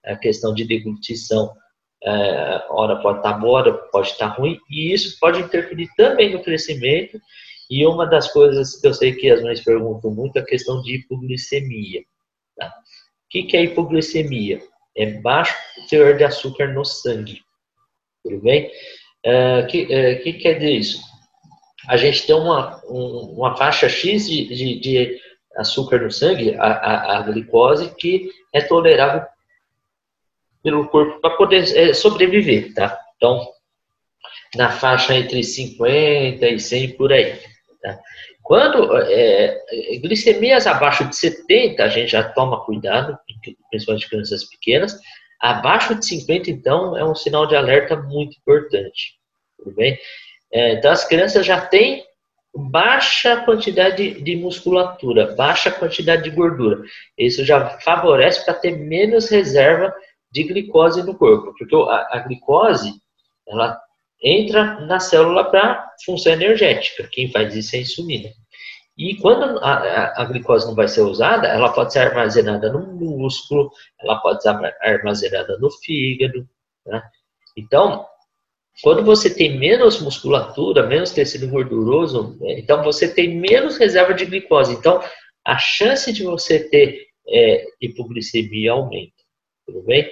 a 0.03 0.15
questão 0.15 0.53
de 0.53 0.65
deglutição. 0.65 1.51
É, 2.03 2.65
hora 2.69 2.97
pode 2.97 3.19
estar 3.19 3.33
boa, 3.33 3.59
hora 3.59 3.73
pode 3.91 4.09
estar 4.09 4.27
ruim, 4.27 4.59
e 4.69 4.93
isso 4.93 5.17
pode 5.19 5.39
interferir 5.39 5.87
também 5.95 6.33
no 6.33 6.43
crescimento 6.43 7.19
e 7.69 7.85
uma 7.85 8.05
das 8.05 8.31
coisas 8.31 8.79
que 8.79 8.85
eu 8.85 8.93
sei 8.93 9.15
que 9.15 9.29
as 9.29 9.41
mães 9.41 9.63
perguntam 9.63 10.11
muito 10.11 10.37
é 10.37 10.41
a 10.41 10.45
questão 10.45 10.83
de 10.83 10.97
hipoglicemia. 10.97 12.03
Tá? 12.55 12.67
O 12.67 13.29
que 13.29 13.57
é 13.57 13.63
hipoglicemia? 13.63 14.61
É 14.95 15.19
baixo 15.19 15.55
teor 15.89 16.15
de 16.15 16.23
açúcar 16.23 16.67
no 16.67 16.85
sangue. 16.85 17.41
Tudo 18.23 18.39
bem? 18.41 18.71
O 19.25 19.63
uh, 19.63 19.67
que, 19.67 19.83
uh, 19.85 20.23
que 20.23 20.33
quer 20.33 20.59
dizer 20.59 20.71
isso? 20.73 21.14
A 21.87 21.97
gente 21.97 22.25
tem 22.25 22.35
uma, 22.35 22.81
um, 22.85 23.35
uma 23.37 23.55
faixa 23.55 23.87
X 23.87 24.27
de, 24.27 24.47
de, 24.47 24.79
de, 24.79 25.21
açúcar 25.57 25.99
no 25.99 26.11
sangue, 26.11 26.53
a, 26.55 26.65
a, 26.65 27.17
a, 27.17 27.21
glicose, 27.21 27.93
que 27.95 28.29
é 28.53 28.61
tolerável 28.61 29.25
pelo 30.61 30.87
corpo 30.89 31.21
para 31.21 31.37
poder 31.37 31.63
é, 31.77 31.93
sobreviver, 31.93 32.73
tá? 32.73 32.99
Então, 33.15 33.47
na 34.55 34.69
faixa 34.69 35.15
entre 35.15 35.43
50 35.43 36.45
e 36.45 36.59
100 36.59 36.97
por 36.97 37.13
aí. 37.13 37.39
Tá? 37.81 37.99
Quando 38.41 38.95
é, 38.97 39.59
glicemias 40.01 40.67
abaixo 40.67 41.05
de 41.05 41.15
70, 41.15 41.83
a 41.83 41.89
gente 41.89 42.11
já 42.11 42.23
toma 42.23 42.63
cuidado, 42.63 43.17
principalmente 43.69 44.09
crianças 44.09 44.43
pequenas. 44.45 44.99
Abaixo 45.41 45.95
de 45.95 46.05
50, 46.05 46.49
então, 46.49 46.97
é 46.97 47.03
um 47.03 47.15
sinal 47.15 47.45
de 47.45 47.55
alerta 47.55 47.95
muito 47.95 48.37
importante. 48.37 49.15
Tudo 49.57 49.75
bem? 49.75 49.97
É, 50.55 50.71
então, 50.71 50.89
as 50.89 51.03
crianças 51.03 51.45
já 51.45 51.59
têm 51.59 52.05
baixa 52.55 53.41
quantidade 53.43 54.21
de 54.21 54.37
musculatura, 54.37 55.35
baixa 55.35 55.69
quantidade 55.69 56.23
de 56.23 56.29
gordura. 56.29 56.81
Isso 57.17 57.43
já 57.43 57.77
favorece 57.79 58.45
para 58.45 58.53
ter 58.53 58.71
menos 58.71 59.29
reserva 59.29 59.93
de 60.31 60.43
glicose 60.43 61.03
no 61.03 61.17
corpo, 61.17 61.53
porque 61.57 61.75
a, 61.75 62.07
a 62.09 62.19
glicose 62.19 62.93
ela 63.45 63.77
entra 64.23 64.79
na 64.85 64.97
célula 64.97 65.43
para 65.43 65.91
função 66.05 66.31
energética. 66.31 67.05
Quem 67.11 67.29
faz 67.29 67.53
isso 67.53 67.75
é 67.75 67.79
a 67.79 67.81
insulina. 67.81 68.29
E 68.97 69.17
quando 69.17 69.59
a, 69.59 69.73
a, 69.73 70.21
a, 70.21 70.25
glicose 70.25 70.65
não 70.65 70.73
vai 70.73 70.87
ser 70.87 71.01
usada, 71.01 71.49
ela 71.49 71.73
pode 71.73 71.91
ser 71.91 71.99
armazenada 71.99 72.71
no 72.71 72.79
músculo, 72.95 73.69
ela 73.99 74.21
pode 74.21 74.41
ser 74.41 74.55
armazenada 74.81 75.57
no 75.59 75.69
fígado. 75.69 76.47
Né? 76.85 77.03
Então, 77.57 78.07
quando 78.81 79.03
você 79.03 79.33
tem 79.33 79.57
menos 79.57 80.01
musculatura, 80.01 80.85
menos 80.85 81.11
tecido 81.11 81.47
gorduroso, 81.47 82.37
né, 82.39 82.59
então 82.59 82.83
você 82.83 83.07
tem 83.07 83.39
menos 83.39 83.77
reserva 83.77 84.13
de 84.13 84.25
glicose. 84.25 84.73
Então, 84.73 85.01
a 85.45 85.57
chance 85.57 86.11
de 86.11 86.23
você 86.23 86.59
ter 86.59 87.05
é, 87.27 87.65
hipoglicemia 87.81 88.71
aumenta. 88.71 89.13
Tudo 89.65 89.83
bem? 89.83 90.09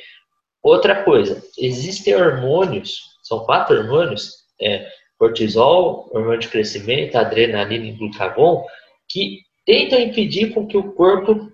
Outra 0.62 1.04
coisa, 1.04 1.44
existem 1.58 2.16
hormônios 2.16 3.14
são 3.24 3.46
quatro 3.46 3.78
hormônios, 3.78 4.44
é, 4.62 4.88
cortisol, 5.18 6.10
hormônio 6.14 6.40
de 6.40 6.50
crescimento, 6.50 7.16
adrenalina 7.16 7.86
e 7.86 7.94
glucagon, 7.94 8.66
que 9.10 9.40
tentam 9.66 10.00
impedir 10.00 10.54
com 10.54 10.68
que 10.68 10.78
o 10.78 10.92
corpo 10.94 11.50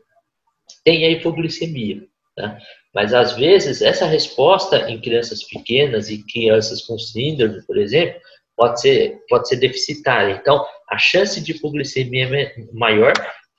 tenha 0.83 1.09
hipoglicemia. 1.09 2.03
Tá? 2.39 2.57
Mas 2.95 3.13
às 3.13 3.33
vezes 3.33 3.81
essa 3.81 4.05
resposta 4.05 4.89
em 4.89 5.01
crianças 5.01 5.43
pequenas 5.43 6.09
e 6.09 6.25
crianças 6.25 6.81
com 6.81 6.97
síndrome, 6.97 7.61
por 7.65 7.77
exemplo, 7.77 8.17
pode 8.55 8.79
ser, 8.79 9.17
pode 9.27 9.49
ser 9.49 9.57
deficitária. 9.57 10.39
Então, 10.41 10.65
a 10.89 10.97
chance 10.97 11.41
de 11.41 11.51
hipoglicemia 11.51 12.33
é 12.33 12.55
maior, 12.71 13.11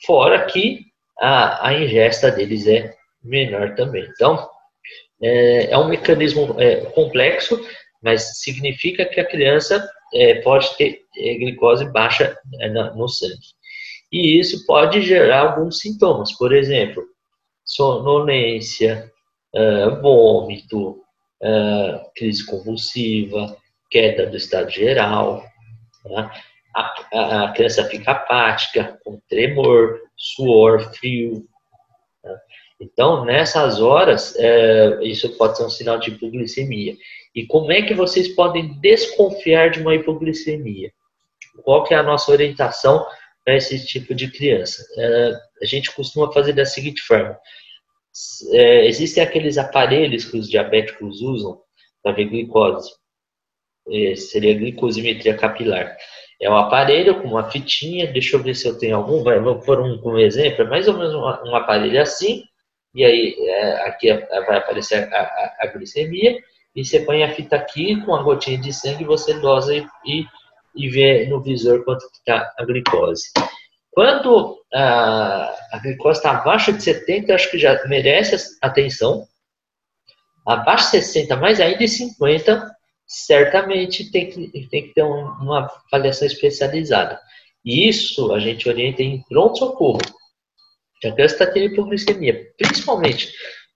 fora 0.07 0.47
que 0.47 0.81
a, 1.21 1.69
a 1.69 1.75
ingesta 1.75 2.31
deles 2.31 2.67
é 2.67 2.95
menor 3.23 3.75
também. 3.75 4.09
Então, 4.15 4.49
é, 5.23 5.71
é 5.73 5.77
um 5.79 5.89
mecanismo 5.89 6.57
é, 6.59 6.77
complexo, 6.87 7.61
mas 8.03 8.41
significa 8.41 9.05
que 9.05 9.21
a 9.21 9.27
criança 9.27 9.87
é, 10.15 10.37
pode 10.37 10.75
ter 10.79 11.03
é, 11.19 11.35
glicose 11.35 11.85
baixa 11.93 12.35
é, 12.61 12.69
no 12.71 13.09
sangue. 13.09 13.37
E 14.11 14.41
isso 14.41 14.65
pode 14.65 15.03
gerar 15.03 15.51
alguns 15.51 15.81
sintomas, 15.81 16.33
por 16.33 16.55
exemplo, 16.55 17.05
sonolência, 17.71 19.11
uh, 19.55 20.01
vômito, 20.03 21.03
uh, 21.41 22.11
crise 22.17 22.45
convulsiva, 22.45 23.57
queda 23.89 24.27
do 24.27 24.37
estado 24.37 24.71
geral, 24.71 25.45
tá? 26.03 26.33
a, 26.75 27.53
criança 27.55 27.85
fica 27.85 28.13
apática, 28.13 28.99
com 29.05 29.21
tremor, 29.29 30.01
suor, 30.17 30.93
frio. 30.95 31.45
Tá? 32.23 32.37
Então, 32.81 33.25
nessas 33.25 33.81
horas, 33.81 34.35
é, 34.37 34.99
isso 35.03 35.37
pode 35.37 35.57
ser 35.57 35.65
um 35.65 35.71
sinal 35.71 35.99
de 35.99 36.11
hipoglicemia. 36.11 36.97
E 37.35 37.47
como 37.47 37.71
é 37.73 37.83
que 37.83 37.95
vocês 37.95 38.29
podem 38.29 38.81
desconfiar 38.81 39.71
de 39.71 39.81
uma 39.81 39.95
hipoglicemia? 39.95 40.91
Qual 41.63 41.85
que 41.85 41.93
é 41.93 41.99
a 41.99 42.03
nossa 42.03 42.33
orientação 42.33 43.07
para 43.45 43.57
esse 43.57 43.85
tipo 43.87 44.15
de 44.15 44.31
criança? 44.31 44.85
É, 44.97 45.33
a 45.63 45.67
gente 45.67 45.95
costuma 45.95 46.33
fazer 46.33 46.53
da 46.53 46.65
seguinte 46.65 47.03
forma. 47.03 47.39
É, 48.53 48.87
existem 48.87 49.23
aqueles 49.23 49.59
aparelhos 49.59 50.25
que 50.25 50.37
os 50.37 50.49
diabéticos 50.49 51.21
usam 51.21 51.61
para 52.03 52.13
ver 52.13 52.27
glicose. 52.27 52.91
É, 53.89 54.15
seria 54.17 54.55
glicosimetria 54.55 55.37
capilar. 55.37 55.97
É 56.41 56.49
um 56.49 56.57
aparelho 56.57 57.21
com 57.21 57.29
uma 57.29 57.51
fitinha, 57.51 58.11
deixa 58.11 58.37
eu 58.37 58.43
ver 58.43 58.55
se 58.55 58.67
eu 58.67 58.79
tenho 58.79 58.97
algum, 58.97 59.23
vai, 59.23 59.39
vou 59.39 59.61
pôr 59.61 59.81
um 59.81 59.99
como 59.99 60.19
exemplo, 60.19 60.63
é 60.63 60.69
mais 60.69 60.89
ou 60.89 60.97
menos 60.97 61.15
um, 61.15 61.55
aparelho 61.55 62.01
assim, 62.01 62.45
e 62.95 63.05
aí 63.05 63.37
aqui 63.85 64.11
vai 64.11 64.57
aparecer 64.57 65.13
a, 65.13 65.21
a, 65.21 65.57
a 65.61 65.67
glicemia, 65.67 66.39
e 66.75 66.83
você 66.83 67.01
põe 67.01 67.23
a 67.23 67.35
fita 67.35 67.57
aqui 67.57 68.01
com 68.07 68.15
a 68.15 68.23
gotinha 68.23 68.57
de 68.57 68.73
sangue, 68.73 69.05
você 69.05 69.35
dosa 69.35 69.77
e, 69.77 69.87
e, 70.07 70.25
e 70.75 70.89
vê 70.89 71.27
no 71.27 71.41
visor 71.41 71.85
quanto 71.85 72.05
está 72.07 72.53
a 72.59 72.65
glicose. 72.65 73.31
Quando 73.91 74.59
a, 74.73 75.55
a 75.73 75.79
glicose 75.83 76.19
está 76.19 76.33
abaixo 76.33 76.73
de 76.73 76.83
70, 76.83 77.35
acho 77.35 77.51
que 77.51 77.59
já 77.59 77.83
merece 77.87 78.57
atenção. 78.63 79.27
Abaixo 80.47 80.93
de 80.93 81.03
60, 81.03 81.37
mais 81.37 81.61
ainda 81.61 81.79
de 81.79 81.89
50, 81.89 82.71
certamente 83.07 84.11
tem 84.11 84.31
que, 84.31 84.69
tem 84.69 84.89
que 84.89 84.95
ter 84.95 85.03
um, 85.03 85.25
uma 85.41 85.71
avaliação 85.93 86.27
especializada. 86.27 87.21
E 87.65 87.89
isso 87.89 88.33
a 88.33 88.39
gente 88.39 88.69
orienta 88.69 89.03
em 89.03 89.23
pronto-socorro. 89.29 90.01
Criança 91.01 91.35
está 91.35 91.47
tendo 91.47 91.73
hipoglicemia, 91.73 92.53
principalmente 92.57 93.33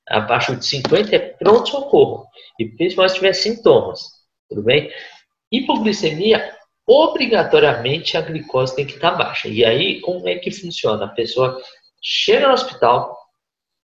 abaixo 0.06 0.54
de 0.54 0.66
50 0.66 1.16
é 1.16 1.18
pronto-socorro. 1.18 2.26
E 2.58 2.66
principalmente 2.66 3.12
se 3.12 3.16
tiver 3.16 3.32
sintomas, 3.32 4.00
tudo 4.48 4.62
bem? 4.62 4.90
Hipoglicemia, 5.50 6.54
obrigatoriamente 6.86 8.16
a 8.16 8.20
glicose 8.20 8.76
tem 8.76 8.86
que 8.86 8.94
estar 8.94 9.12
baixa. 9.12 9.48
E 9.48 9.64
aí, 9.64 10.00
como 10.00 10.28
é 10.28 10.36
que 10.36 10.50
funciona? 10.50 11.06
A 11.06 11.08
pessoa 11.08 11.60
chega 12.02 12.48
no 12.48 12.54
hospital, 12.54 13.16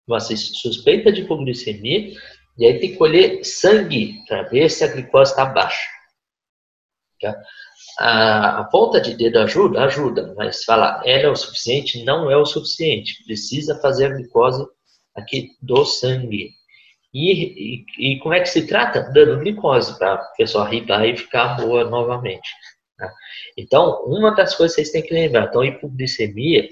uma 0.06 0.20
suspeita 0.20 1.12
de 1.12 1.22
hipoglicemia, 1.22 2.12
E 2.58 2.64
aí 2.64 2.78
tem 2.78 2.92
que 2.92 2.96
colher 2.96 3.44
sangue 3.44 4.24
para 4.26 4.42
ver 4.44 4.70
se 4.70 4.82
a 4.82 4.88
glicose 4.88 5.32
está 5.32 5.44
baixa. 5.44 5.86
Tá? 7.20 7.36
A, 7.98 8.60
a, 8.60 8.64
ponta 8.64 9.00
de 9.00 9.14
dedo 9.14 9.38
ajuda? 9.40 9.84
Ajuda, 9.84 10.34
mas 10.36 10.64
falar 10.64 11.02
ela 11.04 11.24
é 11.24 11.28
o 11.28 11.36
suficiente? 11.36 12.04
Não 12.04 12.30
é 12.30 12.36
o 12.36 12.46
suficiente. 12.46 13.22
Precisa 13.24 13.78
fazer 13.80 14.06
a 14.06 14.14
glicose 14.14 14.64
aqui 15.14 15.50
do 15.60 15.84
sangue. 15.84 16.50
E, 17.12 17.84
e, 17.98 18.14
e 18.14 18.18
como 18.20 18.34
é 18.34 18.40
que 18.40 18.48
se 18.48 18.66
trata? 18.66 19.10
Dando 19.12 19.38
glicose 19.40 19.98
para 19.98 20.14
a 20.14 20.18
pessoa 20.36 20.68
ribar 20.68 21.04
e 21.06 21.16
ficar 21.16 21.56
boa 21.56 21.84
novamente. 21.84 22.48
Tá? 22.96 23.12
Então, 23.56 24.04
uma 24.06 24.34
das 24.34 24.54
coisas 24.54 24.74
que 24.74 24.82
vocês 24.82 24.92
têm 24.92 25.02
que 25.02 25.14
lembrar, 25.14 25.46
então, 25.48 25.64
hipoglicemia 25.64 26.68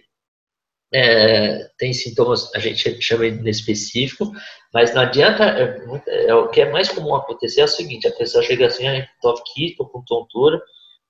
é, 0.92 1.68
tem 1.76 1.92
sintomas, 1.92 2.54
a 2.54 2.58
gente 2.60 3.02
chama 3.02 3.28
de 3.28 3.50
específico, 3.50 4.32
mas 4.72 4.94
não 4.94 5.02
adianta, 5.02 5.44
é, 5.44 6.28
é, 6.28 6.34
o 6.34 6.48
que 6.48 6.60
é 6.60 6.70
mais 6.70 6.88
comum 6.88 7.14
acontecer 7.14 7.62
é 7.62 7.64
o 7.64 7.68
seguinte, 7.68 8.06
a 8.06 8.12
pessoa 8.12 8.44
chega 8.44 8.66
assim, 8.66 8.86
ah, 8.86 9.06
tô 9.20 9.30
aqui, 9.30 9.74
tô 9.76 9.86
com 9.86 10.04
tontura, 10.04 10.62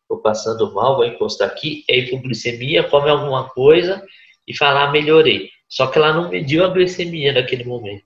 tô 0.09 0.19
passando 0.19 0.73
mal, 0.73 0.97
vou 0.97 1.05
encostar 1.05 1.49
aqui, 1.49 1.85
é 1.89 1.99
hipoglicemia, 1.99 2.89
come 2.89 3.11
alguma 3.11 3.51
coisa 3.51 4.03
e 4.49 4.57
falar, 4.57 4.89
ah, 4.89 4.91
melhorei. 4.91 5.51
Só 5.69 5.87
que 5.89 5.99
ela 5.99 6.13
não 6.13 6.31
mediu 6.31 6.65
a 6.65 6.69
glicemia 6.69 7.33
naquele 7.33 7.65
momento. 7.65 8.05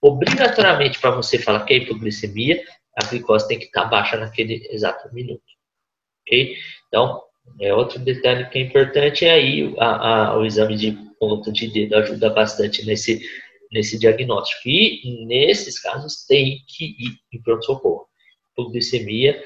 Obrigatoriamente, 0.00 1.00
para 1.00 1.10
você 1.10 1.38
falar 1.38 1.64
que 1.64 1.74
é 1.74 1.78
hipoglicemia, 1.78 2.62
a 2.96 3.04
glicose 3.06 3.48
tem 3.48 3.58
que 3.58 3.66
estar 3.66 3.86
baixa 3.86 4.16
naquele 4.16 4.66
exato 4.70 5.12
minuto. 5.12 5.57
Ok? 6.28 6.56
Então, 6.88 7.22
é 7.60 7.74
outro 7.74 7.98
detalhe 7.98 8.48
que 8.50 8.58
é 8.58 8.62
importante 8.62 9.24
é 9.24 9.30
aí 9.30 9.74
a, 9.78 10.28
a, 10.28 10.38
o 10.38 10.44
exame 10.44 10.76
de 10.76 10.92
ponto 11.18 11.50
de 11.50 11.68
dedo 11.68 11.96
ajuda 11.96 12.30
bastante 12.30 12.84
nesse, 12.86 13.20
nesse 13.72 13.98
diagnóstico. 13.98 14.68
E 14.68 15.26
nesses 15.26 15.80
casos 15.80 16.24
tem 16.26 16.62
que 16.68 16.84
ir 16.84 17.18
em 17.32 17.42
pronto-socorro. 17.42 18.06
Hipoglicemia, 18.52 19.42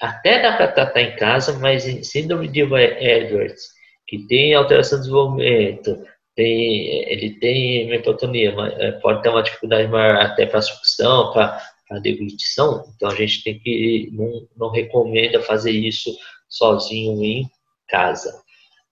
até 0.00 0.40
dá 0.40 0.56
para 0.56 0.68
tratar 0.68 1.02
em 1.02 1.16
casa, 1.16 1.58
mas 1.58 1.86
em 1.86 2.02
síndrome 2.02 2.48
de 2.48 2.60
Edwards, 2.60 3.68
que 4.06 4.26
tem 4.26 4.54
alteração 4.54 4.98
de 4.98 5.04
desenvolvimento, 5.04 6.02
tem, 6.34 7.10
ele 7.10 7.38
tem 7.38 7.92
hipotonia, 7.92 8.54
é, 8.78 8.92
pode 8.92 9.22
ter 9.22 9.28
uma 9.28 9.42
dificuldade 9.42 9.88
maior 9.88 10.16
até 10.16 10.46
para 10.46 10.62
sucção, 10.62 11.32
para 11.32 11.60
a 11.90 11.98
deglutição, 11.98 12.84
então 12.94 13.10
a 13.10 13.14
gente 13.14 13.42
tem 13.42 13.58
que, 13.58 14.08
não, 14.12 14.48
não 14.56 14.70
recomenda 14.70 15.42
fazer 15.42 15.72
isso 15.72 16.16
sozinho 16.48 17.22
em 17.24 17.50
casa. 17.88 18.32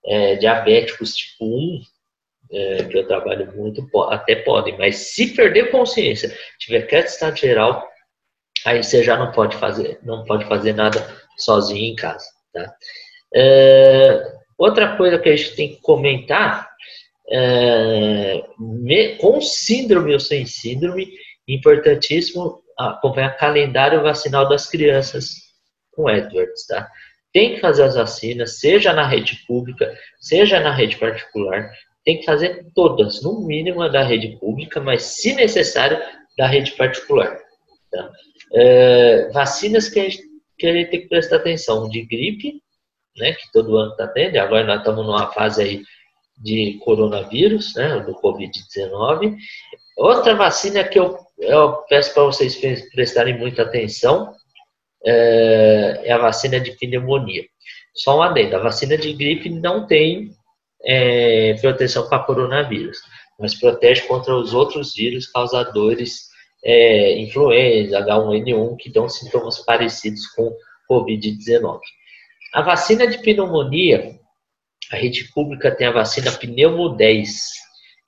É, 0.04 0.36
diabéticos 0.36 1.14
tipo 1.14 1.44
1, 1.44 1.82
é, 2.50 2.84
que 2.84 2.98
eu 2.98 3.06
trabalho 3.06 3.54
muito, 3.56 3.88
até 4.10 4.36
podem, 4.36 4.76
mas 4.76 4.96
se 4.96 5.34
perder 5.34 5.70
consciência, 5.70 6.36
tiver 6.58 6.82
quieto 6.82 7.08
estado 7.08 7.36
geral, 7.36 7.86
aí 8.64 8.82
você 8.82 9.02
já 9.02 9.16
não 9.16 9.30
pode 9.32 9.56
fazer, 9.56 10.00
não 10.02 10.24
pode 10.24 10.46
fazer 10.46 10.72
nada 10.72 11.16
sozinho 11.36 11.92
em 11.92 11.94
casa, 11.94 12.26
tá? 12.52 12.74
É, 13.34 14.32
outra 14.56 14.96
coisa 14.96 15.18
que 15.18 15.28
a 15.28 15.36
gente 15.36 15.54
tem 15.54 15.68
que 15.74 15.80
comentar, 15.82 16.68
é, 17.30 18.42
me, 18.58 19.16
com 19.16 19.40
síndrome 19.40 20.14
ou 20.14 20.20
sem 20.20 20.46
síndrome, 20.46 21.12
importantíssimo 21.46 22.62
acompanhar 22.78 23.36
calendário 23.36 24.02
vacinal 24.02 24.48
das 24.48 24.66
crianças 24.66 25.34
com 25.92 26.08
Edwards, 26.08 26.66
tá? 26.66 26.88
Tem 27.32 27.54
que 27.54 27.60
fazer 27.60 27.82
as 27.82 27.96
vacinas, 27.96 28.58
seja 28.60 28.92
na 28.92 29.06
rede 29.06 29.44
pública, 29.46 29.92
seja 30.20 30.60
na 30.60 30.72
rede 30.72 30.96
particular, 30.96 31.70
tem 32.04 32.18
que 32.18 32.24
fazer 32.24 32.66
todas, 32.74 33.22
no 33.22 33.40
mínimo 33.40 33.86
da 33.90 34.02
rede 34.02 34.38
pública, 34.38 34.80
mas 34.80 35.02
se 35.02 35.34
necessário, 35.34 35.98
da 36.38 36.46
rede 36.46 36.72
particular. 36.72 37.38
Tá? 37.90 38.10
É, 38.54 39.28
vacinas 39.30 39.88
que 39.88 40.00
a, 40.00 40.04
gente, 40.04 40.22
que 40.56 40.66
a 40.66 40.72
gente 40.72 40.90
tem 40.90 41.00
que 41.02 41.08
prestar 41.08 41.36
atenção, 41.36 41.88
de 41.88 42.02
gripe, 42.02 42.62
né, 43.18 43.32
que 43.32 43.50
todo 43.52 43.76
ano 43.76 43.90
está 43.90 44.06
tendo, 44.06 44.36
agora 44.36 44.64
nós 44.64 44.78
estamos 44.78 45.04
numa 45.04 45.30
fase 45.32 45.62
aí 45.62 45.82
de 46.40 46.78
coronavírus, 46.84 47.74
né, 47.74 47.98
do 48.00 48.14
Covid-19. 48.14 49.36
Outra 49.96 50.34
vacina 50.36 50.84
que 50.84 50.98
eu, 50.98 51.18
eu 51.38 51.72
peço 51.88 52.12
para 52.12 52.24
vocês 52.24 52.56
prestarem 52.90 53.38
muita 53.38 53.62
atenção 53.62 54.34
é, 55.04 56.00
é, 56.04 56.12
a 56.12 56.18
vacina 56.18 56.58
de 56.58 56.72
pneumonia. 56.72 57.44
Só 57.94 58.18
um 58.18 58.22
adendo, 58.22 58.56
a 58.56 58.60
vacina 58.60 58.96
de 58.96 59.12
gripe 59.12 59.48
não 59.48 59.86
tem 59.86 60.30
é, 60.84 61.54
proteção 61.60 62.08
para 62.08 62.22
coronavírus, 62.24 62.98
mas 63.38 63.54
protege 63.54 64.02
contra 64.02 64.34
os 64.34 64.52
outros 64.54 64.94
vírus 64.94 65.26
causadores 65.26 66.28
é, 66.64 67.18
influenza, 67.18 68.00
H1N1, 68.00 68.76
que 68.76 68.90
dão 68.90 69.08
sintomas 69.08 69.58
parecidos 69.60 70.26
com 70.28 70.52
Covid-19. 70.90 71.78
A 72.52 72.62
vacina 72.62 73.06
de 73.06 73.18
pneumonia, 73.18 74.18
a 74.90 74.96
rede 74.96 75.24
pública 75.32 75.70
tem 75.70 75.86
a 75.86 75.92
vacina 75.92 76.32
Pneumo 76.32 76.88
10, 76.88 77.50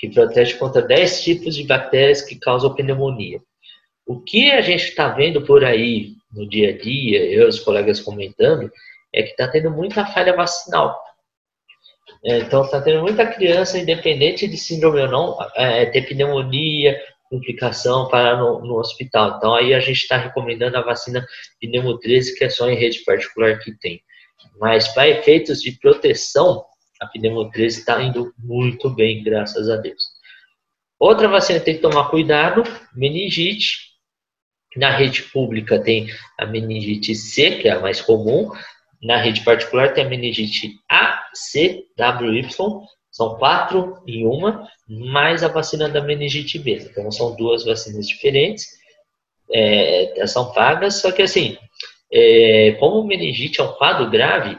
que 0.00 0.08
protege 0.08 0.54
contra 0.54 0.80
10 0.80 1.22
tipos 1.22 1.54
de 1.54 1.62
bactérias 1.62 2.22
que 2.22 2.34
causam 2.34 2.74
pneumonia. 2.74 3.38
O 4.06 4.18
que 4.18 4.50
a 4.50 4.62
gente 4.62 4.84
está 4.84 5.08
vendo 5.08 5.42
por 5.42 5.62
aí 5.62 6.14
no 6.32 6.48
dia 6.48 6.70
a 6.70 6.78
dia, 6.78 7.22
eu 7.26 7.42
e 7.42 7.48
os 7.48 7.60
colegas 7.60 8.00
comentando, 8.00 8.72
é 9.14 9.22
que 9.22 9.32
está 9.32 9.46
tendo 9.46 9.70
muita 9.70 10.06
falha 10.06 10.34
vacinal. 10.34 10.98
É, 12.24 12.38
então, 12.38 12.64
está 12.64 12.80
tendo 12.80 13.02
muita 13.02 13.26
criança, 13.26 13.78
independente 13.78 14.48
de 14.48 14.56
síndrome 14.56 15.02
ou 15.02 15.08
não, 15.08 15.38
é, 15.54 15.84
ter 15.84 16.08
pneumonia, 16.08 16.98
complicação, 17.28 18.08
parar 18.08 18.38
no, 18.38 18.60
no, 18.60 18.78
hospital. 18.78 19.36
Então, 19.36 19.54
aí 19.54 19.74
a 19.74 19.80
gente 19.80 20.00
está 20.00 20.16
recomendando 20.16 20.78
a 20.78 20.82
vacina 20.82 21.26
Pneumo 21.60 21.98
13, 21.98 22.36
que 22.36 22.44
é 22.44 22.48
só 22.48 22.70
em 22.70 22.74
rede 22.74 23.04
particular 23.04 23.58
que 23.58 23.78
tem. 23.78 24.02
Mas, 24.58 24.88
para 24.88 25.08
efeitos 25.08 25.60
de 25.60 25.72
proteção, 25.72 26.64
a 27.00 27.06
Pneumo 27.06 27.50
13 27.50 27.80
está 27.80 28.02
indo 28.02 28.32
muito 28.38 28.90
bem, 28.90 29.22
graças 29.22 29.70
a 29.70 29.76
Deus. 29.76 30.02
Outra 30.98 31.28
vacina 31.28 31.58
tem 31.58 31.76
que 31.76 31.80
tomar 31.80 32.10
cuidado, 32.10 32.62
meningite. 32.94 33.90
Na 34.76 34.90
rede 34.90 35.22
pública 35.22 35.82
tem 35.82 36.08
a 36.38 36.46
meningite 36.46 37.14
C, 37.14 37.56
que 37.56 37.68
é 37.68 37.72
a 37.72 37.80
mais 37.80 38.00
comum, 38.00 38.52
na 39.02 39.16
rede 39.16 39.42
particular 39.42 39.94
tem 39.94 40.04
a 40.04 40.08
meningite 40.08 40.78
A, 40.88 41.26
C, 41.32 41.84
W, 41.96 42.38
Y, 42.38 42.80
são 43.10 43.36
quatro 43.36 44.02
em 44.06 44.26
uma, 44.26 44.68
mais 44.86 45.42
a 45.42 45.48
vacina 45.48 45.88
da 45.88 46.02
meningite 46.02 46.58
B. 46.58 46.76
Então 46.90 47.10
são 47.10 47.34
duas 47.34 47.64
vacinas 47.64 48.06
diferentes, 48.06 48.66
é, 49.50 50.26
são 50.26 50.52
pagas, 50.52 51.00
só 51.00 51.10
que 51.10 51.22
assim, 51.22 51.56
é, 52.12 52.76
como 52.78 53.02
meningite 53.02 53.60
é 53.60 53.64
um 53.64 53.72
quadro 53.72 54.08
grave, 54.10 54.56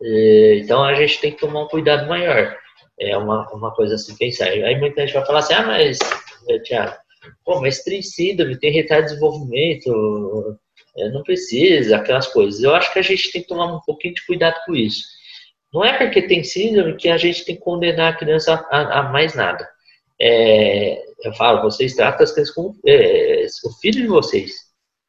então 0.00 0.84
a 0.84 0.94
gente 0.94 1.20
tem 1.20 1.32
que 1.32 1.40
tomar 1.40 1.64
um 1.64 1.68
cuidado 1.68 2.08
maior. 2.08 2.56
É 2.98 3.16
uma, 3.16 3.46
uma 3.52 3.74
coisa 3.74 3.94
assim 3.94 4.16
pensar. 4.16 4.48
Aí 4.48 4.78
muita 4.78 5.02
gente 5.02 5.14
vai 5.14 5.26
falar 5.26 5.40
assim, 5.40 5.54
ah, 5.54 5.66
mas, 5.66 5.98
Tiago, 6.64 6.96
pô, 7.44 7.60
mas 7.60 7.82
tem 7.82 8.02
síndrome, 8.02 8.58
tem 8.58 8.72
retardo 8.72 9.04
de 9.04 9.14
desenvolvimento, 9.14 10.58
é, 10.98 11.10
não 11.10 11.22
precisa, 11.22 11.96
aquelas 11.96 12.26
coisas. 12.28 12.62
Eu 12.62 12.74
acho 12.74 12.92
que 12.92 12.98
a 12.98 13.02
gente 13.02 13.30
tem 13.30 13.42
que 13.42 13.48
tomar 13.48 13.66
um 13.66 13.80
pouquinho 13.80 14.14
de 14.14 14.24
cuidado 14.26 14.56
com 14.64 14.74
isso. 14.74 15.04
Não 15.72 15.84
é 15.84 15.96
porque 15.98 16.22
tem 16.22 16.42
síndrome 16.42 16.96
que 16.96 17.08
a 17.08 17.18
gente 17.18 17.44
tem 17.44 17.56
que 17.56 17.62
condenar 17.62 18.12
a 18.12 18.16
criança 18.16 18.66
a, 18.70 19.00
a 19.00 19.02
mais 19.12 19.34
nada. 19.34 19.68
É, 20.18 21.02
eu 21.22 21.34
falo, 21.34 21.62
vocês 21.62 21.94
tratam 21.94 22.24
as 22.24 22.32
crianças 22.32 22.54
como 22.54 22.74
é, 22.86 23.46
o 23.64 23.72
filho 23.80 24.02
de 24.02 24.08
vocês. 24.08 24.52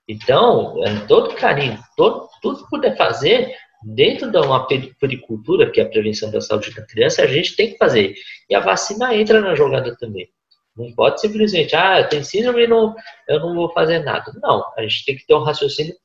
Então, 0.08 0.84
é, 0.86 1.06
todo 1.08 1.36
carinho, 1.36 1.80
todo, 1.95 2.28
tudo 2.41 2.63
que 2.63 2.69
puder 2.69 2.97
fazer 2.97 3.56
dentro 3.84 4.32
de 4.32 4.38
uma 4.38 4.68
pericultura, 4.68 5.70
que 5.72 5.80
é 5.80 5.84
a 5.84 5.90
prevenção 5.90 6.32
da 6.32 6.42
saúde 6.42 6.74
da 6.74 6.86
criança, 6.86 7.22
a 7.22 7.28
gente 7.28 7.56
tem 7.56 7.72
que 7.72 7.78
fazer. 7.78 8.16
E 8.50 8.56
a 8.56 8.60
vacina 8.60 9.16
entra 9.16 9.42
na 9.42 9.56
jogada 9.56 9.96
também. 9.98 10.28
Não 10.76 10.94
pode 10.94 11.20
simplesmente, 11.22 11.76
ah, 11.76 12.04
tem 12.04 12.24
síndrome 12.24 12.63
e 12.63 12.68
não, 12.68 12.96
eu 13.28 13.40
não 13.40 13.56
vou 13.56 13.72
fazer 13.74 14.00
nada. 14.00 14.32
Não, 14.42 14.63
a 14.78 14.82
gente 14.84 15.06
tem 15.06 15.16
que 15.16 15.26
ter 15.26 15.34
um 15.34 15.44
raciocínio 15.44 15.96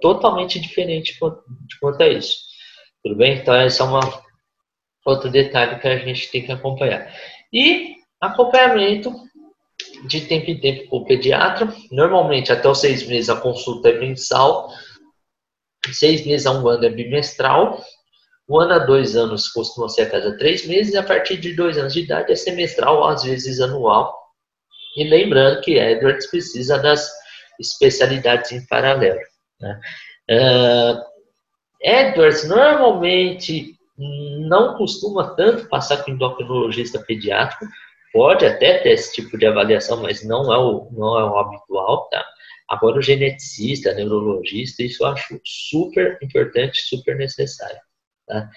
totalmente 0.00 0.60
diferente 0.60 1.18
quanto 1.18 2.02
a 2.02 2.08
isso. 2.08 2.38
Tudo 3.02 3.16
bem? 3.16 3.38
Então, 3.38 3.60
esse 3.60 3.80
é 3.80 3.84
uma, 3.84 4.00
outro 5.04 5.30
detalhe 5.30 5.80
que 5.80 5.88
a 5.88 5.98
gente 5.98 6.30
tem 6.30 6.44
que 6.44 6.52
acompanhar. 6.52 7.12
E 7.52 7.96
acompanhamento 8.20 9.12
de 10.06 10.20
tempo 10.22 10.50
em 10.50 10.60
tempo 10.60 10.88
com 10.88 10.98
o 10.98 11.04
pediatra. 11.04 11.72
Normalmente, 11.90 12.52
até 12.52 12.68
os 12.68 12.80
seis 12.80 13.06
meses, 13.06 13.28
a 13.28 13.40
consulta 13.40 13.88
é 13.88 13.98
mensal. 13.98 14.70
Seis 15.90 16.24
meses 16.24 16.46
a 16.46 16.52
um 16.52 16.68
ano 16.68 16.84
é 16.84 16.90
bimestral. 16.90 17.82
Um 18.48 18.58
ano 18.58 18.74
a 18.74 18.78
dois 18.78 19.16
anos 19.16 19.48
costuma 19.48 19.88
ser 19.88 20.02
a 20.02 20.10
cada 20.10 20.36
três 20.36 20.66
meses, 20.66 20.94
e 20.94 20.98
a 20.98 21.02
partir 21.02 21.38
de 21.38 21.54
dois 21.54 21.78
anos 21.78 21.94
de 21.94 22.00
idade 22.00 22.32
é 22.32 22.36
semestral, 22.36 23.06
às 23.06 23.24
vezes 23.24 23.60
anual. 23.60 24.16
E 24.96 25.04
lembrando 25.04 25.60
que 25.60 25.78
Edwards 25.78 26.26
precisa 26.26 26.78
das 26.78 27.10
especialidades 27.58 28.52
em 28.52 28.66
paralelo. 28.66 29.20
Né? 29.60 29.80
Uh, 30.30 31.02
Edwards 31.80 32.46
normalmente 32.46 33.76
não 33.98 34.76
costuma 34.76 35.34
tanto 35.34 35.68
passar 35.68 36.02
com 36.02 36.10
endocrinologista 36.10 36.98
pediátrico, 37.00 37.66
pode 38.12 38.44
até 38.44 38.78
ter 38.78 38.90
esse 38.90 39.12
tipo 39.14 39.38
de 39.38 39.46
avaliação, 39.46 40.02
mas 40.02 40.24
não 40.24 40.52
é 40.52 40.58
o, 40.58 40.88
não 40.92 41.18
é 41.18 41.24
o 41.24 41.38
habitual, 41.38 42.08
tá? 42.10 42.24
Agora, 42.72 42.98
o 42.98 43.02
geneticista, 43.02 43.92
neurologista, 43.92 44.82
isso 44.82 45.04
eu 45.04 45.08
acho 45.08 45.38
super 45.44 46.18
importante, 46.22 46.80
super 46.80 47.14
necessário, 47.16 47.78
tá? 48.26 48.48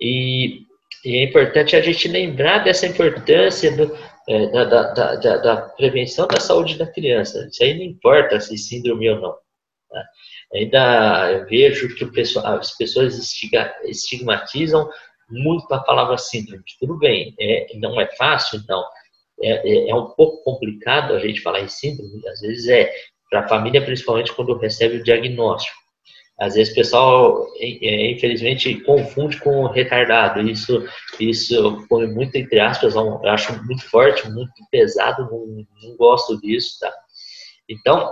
E, 0.00 0.62
e 1.04 1.18
é 1.18 1.22
importante 1.22 1.76
a 1.76 1.80
gente 1.80 2.08
lembrar 2.08 2.64
dessa 2.64 2.88
importância 2.88 3.70
do, 3.76 3.96
é, 4.28 4.46
da, 4.48 4.64
da, 4.64 5.14
da, 5.14 5.36
da, 5.36 5.56
prevenção 5.76 6.26
da 6.26 6.40
saúde 6.40 6.76
da 6.78 6.86
criança. 6.88 7.46
Isso 7.48 7.62
aí 7.62 7.74
não 7.74 7.84
importa 7.84 8.40
se 8.40 8.58
síndrome 8.58 9.08
ou 9.08 9.20
não. 9.20 9.36
Tá? 9.88 10.04
Ainda 10.52 11.44
vejo 11.44 11.94
que 11.94 12.06
pessoal, 12.06 12.58
as 12.58 12.76
pessoas 12.76 13.16
estigmatizam 13.84 14.90
muito 15.30 15.72
a 15.72 15.78
palavra 15.78 16.18
síndrome. 16.18 16.64
Tudo 16.80 16.98
bem, 16.98 17.36
é, 17.38 17.68
não 17.76 18.00
é 18.00 18.06
fácil, 18.16 18.60
não. 18.68 18.84
É, 19.40 19.68
é, 19.68 19.90
é, 19.90 19.94
um 19.94 20.10
pouco 20.10 20.42
complicado 20.42 21.14
a 21.14 21.20
gente 21.20 21.40
falar 21.40 21.60
em 21.60 21.68
síndrome, 21.68 22.26
às 22.26 22.40
vezes 22.40 22.66
é 22.66 22.92
para 23.30 23.40
a 23.40 23.48
família, 23.48 23.84
principalmente 23.84 24.34
quando 24.34 24.58
recebe 24.58 24.96
o 24.96 25.02
diagnóstico. 25.02 25.78
Às 26.38 26.54
vezes 26.54 26.72
o 26.72 26.76
pessoal, 26.76 27.46
é, 27.60 28.10
infelizmente, 28.10 28.74
confunde 28.80 29.38
com 29.38 29.66
retardado. 29.66 30.40
Isso, 30.40 30.84
isso 31.20 31.86
põe 31.86 32.06
muito 32.06 32.34
entre 32.36 32.58
aspas, 32.58 32.94
eu 32.94 33.26
acho 33.26 33.62
muito 33.64 33.88
forte, 33.88 34.28
muito 34.30 34.52
pesado, 34.70 35.28
não, 35.30 35.66
não 35.82 35.96
gosto 35.96 36.40
disso, 36.40 36.78
tá? 36.80 36.90
Então, 37.68 38.10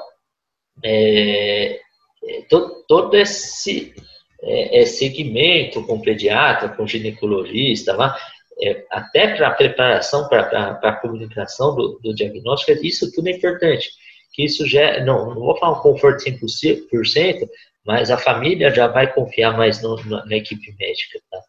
é, 0.84 1.80
é 2.22 2.42
todo, 2.50 2.84
todo 2.86 3.16
esse 3.16 3.94
é, 4.42 4.82
é, 4.82 4.86
segmento 4.86 5.82
com 5.84 6.00
pediatra, 6.00 6.68
com 6.68 6.86
ginecologista, 6.86 7.96
lá, 7.96 8.16
é, 8.60 8.84
até 8.90 9.34
para 9.34 9.48
a 9.48 9.54
preparação, 9.54 10.28
para 10.28 10.78
a 10.82 10.96
comunicação 10.96 11.74
do, 11.74 11.98
do, 12.02 12.14
diagnóstico, 12.14 12.72
isso 12.84 13.10
tudo 13.12 13.28
é 13.28 13.32
importante. 13.32 13.90
Que 14.32 14.44
isso 14.44 14.66
já, 14.66 15.04
não, 15.04 15.34
não 15.34 15.40
vou 15.40 15.56
falar 15.58 15.78
um 15.78 15.82
conforto 15.82 16.24
100%, 16.24 17.48
mas 17.84 18.10
a 18.10 18.18
família 18.18 18.72
já 18.72 18.86
vai 18.86 19.12
confiar 19.12 19.56
mais 19.56 19.82
no, 19.82 19.96
na, 20.04 20.24
na, 20.26 20.36
equipe 20.36 20.74
médica. 20.78 21.20
Tá? 21.30 21.40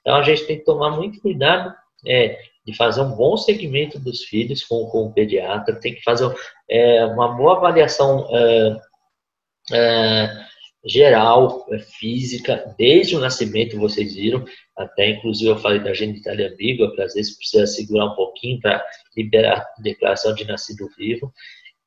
Então 0.00 0.16
a 0.16 0.22
gente 0.22 0.44
tem 0.44 0.58
que 0.58 0.64
tomar 0.64 0.90
muito 0.90 1.20
cuidado 1.20 1.74
é, 2.06 2.38
de 2.64 2.76
fazer 2.76 3.00
um 3.00 3.16
bom 3.16 3.36
segmento 3.36 3.98
dos 3.98 4.24
filhos 4.24 4.62
com, 4.64 4.86
com 4.86 5.06
o 5.06 5.12
pediatra, 5.12 5.80
tem 5.80 5.94
que 5.94 6.02
fazer 6.02 6.32
é, 6.70 7.04
uma 7.06 7.28
boa 7.28 7.56
avaliação 7.56 8.28
é, 8.30 8.80
é 9.72 10.48
geral, 10.84 11.66
é, 11.70 11.78
física, 11.78 12.74
desde 12.78 13.16
o 13.16 13.20
nascimento, 13.20 13.78
vocês 13.78 14.14
viram, 14.14 14.44
até 14.76 15.10
inclusive 15.10 15.50
eu 15.50 15.58
falei 15.58 15.80
da 15.80 15.92
genitalia 15.92 16.48
ambígua, 16.48 16.94
que 16.94 17.02
às 17.02 17.14
vezes 17.14 17.36
precisa 17.36 17.66
segurar 17.66 18.06
um 18.06 18.14
pouquinho 18.14 18.60
para 18.60 18.84
liberar 19.16 19.66
a 19.76 19.82
declaração 19.82 20.34
de 20.34 20.46
nascido 20.46 20.88
vivo. 20.96 21.32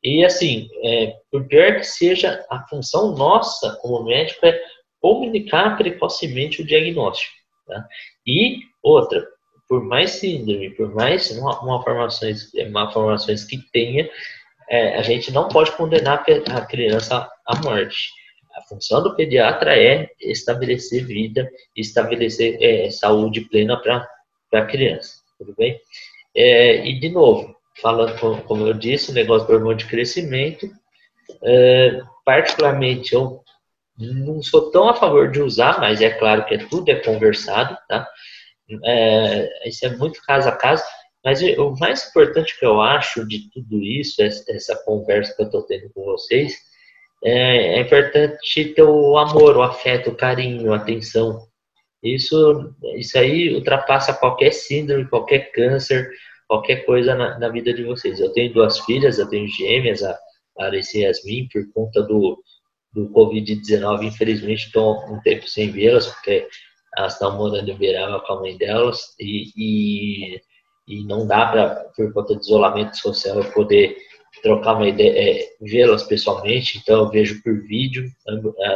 E 0.04 0.26
assim, 0.26 0.68
é, 0.84 1.16
por 1.32 1.48
pior 1.48 1.76
que 1.76 1.84
seja, 1.84 2.44
a 2.50 2.66
função 2.68 3.16
nossa 3.16 3.78
como 3.82 4.04
médico 4.04 4.46
é 4.46 4.60
comunicar 5.00 5.78
precocemente 5.78 6.62
o 6.62 6.66
diagnóstico. 6.66 7.34
Tá? 7.68 7.88
E 8.26 8.60
outra, 8.82 9.26
por 9.68 9.84
mais 9.84 10.12
síndrome, 10.12 10.72
por 10.72 10.94
mais 10.94 11.32
malformações, 11.40 12.52
malformações 12.72 13.44
que 13.44 13.58
tenha, 13.72 14.10
é, 14.70 14.98
a 14.98 15.02
gente 15.02 15.32
não 15.32 15.48
pode 15.50 15.72
condenar 15.74 16.24
a 16.50 16.62
criança 16.62 17.30
à 17.46 17.62
morte. 17.62 18.10
A 18.56 18.62
função 18.64 19.02
do 19.04 19.16
pediatra 19.16 19.78
é 19.78 20.10
estabelecer 20.20 21.06
vida, 21.06 21.50
estabelecer 21.76 22.58
é, 22.62 22.90
saúde 22.90 23.42
plena 23.42 23.78
para 23.78 24.08
a 24.54 24.66
criança, 24.66 25.16
tudo 25.38 25.54
bem? 25.58 25.80
É, 26.36 26.86
e, 26.86 27.00
de 27.00 27.10
novo, 27.10 27.56
falando, 27.82 28.44
como 28.44 28.68
eu 28.68 28.74
disse, 28.74 29.12
o 29.12 29.14
negócio 29.14 29.48
do 29.48 29.54
hormônio 29.54 29.78
de 29.78 29.88
crescimento, 29.88 30.70
é, 31.44 32.00
particularmente 32.24 33.14
eu 33.14 33.42
não 33.98 34.42
sou 34.42 34.72
tão 34.72 34.90
a 34.90 34.94
favor 34.94 35.30
de 35.30 35.42
usar, 35.42 35.80
mas 35.80 36.02
é 36.02 36.10
claro 36.10 36.46
que 36.46 36.58
tudo 36.58 36.90
é 36.90 36.96
conversado, 36.96 37.78
tá? 37.88 38.08
É, 38.86 39.68
isso 39.68 39.86
é 39.86 39.90
muito 39.98 40.22
caso 40.24 40.48
a 40.48 40.54
caso, 40.54 40.84
mas 41.24 41.42
o 41.42 41.76
mais 41.80 42.08
importante 42.08 42.58
que 42.58 42.66
eu 42.66 42.82
acho 42.82 43.28
de 43.28 43.50
tudo 43.52 43.82
isso, 43.84 44.22
essa 44.22 44.76
conversa 44.86 45.36
que 45.36 45.42
eu 45.42 45.46
estou 45.46 45.64
tendo 45.64 45.90
com 45.94 46.04
vocês, 46.04 46.56
é, 47.24 47.78
é 47.78 47.82
importante 47.82 48.66
ter 48.74 48.84
o 48.84 49.18
amor, 49.18 49.58
o 49.58 49.62
afeto, 49.62 50.10
o 50.10 50.16
carinho, 50.16 50.74
a 50.74 50.78
atenção. 50.78 51.48
Isso, 52.02 52.74
isso 52.96 53.18
aí 53.20 53.54
ultrapassa 53.54 54.14
qualquer 54.14 54.52
síndrome, 54.52 55.08
qualquer 55.08 55.52
câncer, 55.52 56.10
qualquer 56.52 56.86
coisa 56.86 57.16
na, 57.16 57.40
na 57.40 57.48
vida 57.48 57.74
de 57.74 57.82
vocês. 57.82 58.20
Eu 58.20 58.34
tenho 58.34 58.54
duas 58.54 58.78
filhas, 58.80 59.18
eu 59.18 59.30
tenho 59.30 59.48
gêmeas, 59.48 60.04
a 60.04 60.20
Larissa 60.60 60.98
e 60.98 61.02
Yasmin, 61.04 61.48
por 61.48 61.64
conta 61.72 62.04
do, 62.04 62.44
do 62.92 63.10
Covid-19, 63.12 64.04
infelizmente 64.04 64.66
estou 64.66 65.00
um 65.06 65.22
tempo 65.22 65.48
sem 65.48 65.72
vê-las, 65.72 66.08
porque 66.08 66.46
elas 66.98 67.14
estão 67.14 67.38
morando 67.38 67.70
em 67.70 67.74
Uberaba 67.74 68.20
com 68.20 68.34
a 68.34 68.42
mãe 68.42 68.58
delas, 68.58 69.00
e, 69.18 69.46
e, 69.56 70.42
e 70.90 71.06
não 71.06 71.26
dá 71.26 71.46
para, 71.46 71.86
por 71.96 72.12
conta 72.12 72.36
do 72.36 72.42
isolamento 72.42 72.98
social, 72.98 73.38
eu 73.38 73.50
poder 73.54 73.96
trocar 74.44 74.74
uma 74.74 74.90
ideia, 74.90 75.32
é, 75.32 75.48
vê-las 75.62 76.04
pessoalmente, 76.04 76.80
então 76.80 77.06
eu 77.06 77.10
vejo 77.10 77.42
por 77.44 77.62
vídeo, 77.62 78.10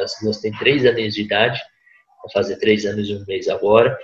as 0.01 0.13
duas 0.21 0.39
têm 0.39 0.53
três 0.53 0.85
anos 0.85 1.13
de 1.13 1.23
idade, 1.23 1.59
vão 2.21 2.31
fazer 2.31 2.55
três 2.55 2.85
anos 2.85 3.09
e 3.09 3.15
um 3.15 3.25
mês 3.25 3.49
agora, 3.49 3.99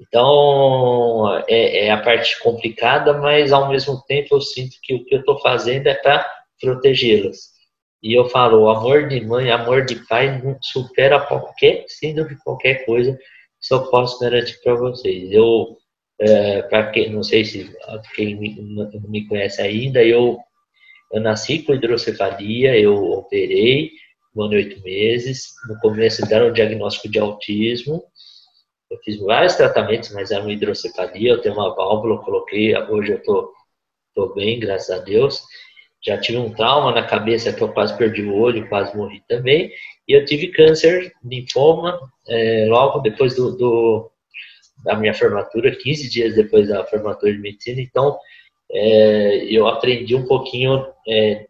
então 0.00 1.42
é, 1.48 1.86
é 1.86 1.90
a 1.90 2.00
parte 2.00 2.40
complicada, 2.42 3.14
mas 3.14 3.52
ao 3.52 3.68
mesmo 3.68 4.02
tempo 4.06 4.36
eu 4.36 4.40
sinto 4.40 4.76
que 4.82 4.94
o 4.94 5.04
que 5.04 5.14
eu 5.14 5.20
estou 5.20 5.38
fazendo 5.40 5.86
é 5.86 5.94
para 5.94 6.26
protegê-las. 6.60 7.56
E 8.02 8.16
eu 8.16 8.28
falo, 8.28 8.62
o 8.62 8.70
amor 8.70 9.08
de 9.08 9.20
mãe, 9.20 9.50
amor 9.50 9.84
de 9.84 9.96
pai 10.06 10.40
supera 10.62 11.20
qualquer 11.20 11.84
síndrome, 11.88 12.36
qualquer 12.44 12.84
coisa, 12.84 13.18
isso 13.60 13.74
eu 13.74 13.90
posso 13.90 14.20
garantir 14.20 14.60
para 14.62 14.74
vocês. 14.74 15.32
Eu, 15.32 15.76
é, 16.20 16.62
para 16.62 16.90
quem, 16.90 17.10
não 17.10 17.22
sei 17.24 17.44
se 17.44 17.76
quem 18.14 18.56
não 18.56 18.88
me 19.08 19.26
conhece 19.26 19.60
ainda, 19.60 20.02
eu 20.04 20.38
eu 21.12 21.20
nasci 21.20 21.62
com 21.62 21.74
hidrocefalia, 21.74 22.78
eu 22.78 22.94
operei 22.94 23.92
um 24.36 24.42
ano 24.42 24.54
e 24.54 24.56
oito 24.56 24.82
meses. 24.82 25.54
No 25.68 25.78
começo 25.80 26.26
deram 26.28 26.48
o 26.48 26.52
diagnóstico 26.52 27.08
de 27.08 27.18
autismo. 27.18 28.04
Eu 28.90 28.98
fiz 29.04 29.18
vários 29.20 29.54
tratamentos, 29.54 30.10
mas 30.12 30.30
era 30.30 30.42
uma 30.42 30.52
hidrocefalia. 30.52 31.32
Eu 31.32 31.40
tenho 31.40 31.54
uma 31.54 31.74
válvula, 31.74 32.22
coloquei. 32.22 32.74
Hoje 32.76 33.12
eu 33.12 33.22
tô, 33.22 33.52
tô 34.14 34.34
bem, 34.34 34.58
graças 34.58 34.90
a 34.90 35.02
Deus. 35.02 35.42
Já 36.00 36.18
tive 36.18 36.38
um 36.38 36.54
trauma 36.54 36.92
na 36.92 37.06
cabeça 37.06 37.52
que 37.52 37.62
eu 37.62 37.72
quase 37.72 37.96
perdi 37.98 38.22
o 38.22 38.34
olho, 38.34 38.68
quase 38.68 38.96
morri 38.96 39.22
também. 39.28 39.70
E 40.06 40.12
eu 40.12 40.24
tive 40.24 40.48
câncer, 40.48 41.12
linfoma, 41.22 42.00
é, 42.26 42.66
logo 42.66 43.00
depois 43.00 43.34
do, 43.34 43.56
do, 43.56 44.10
da 44.84 44.96
minha 44.96 45.12
formatura, 45.12 45.76
15 45.76 46.08
dias 46.08 46.34
depois 46.34 46.68
da 46.68 46.84
formatura 46.86 47.32
de 47.32 47.38
medicina. 47.38 47.82
Então, 47.82 48.18
é, 48.72 49.44
eu 49.44 49.66
aprendi 49.66 50.14
um 50.14 50.26
pouquinho, 50.26 50.86
é, 51.06 51.46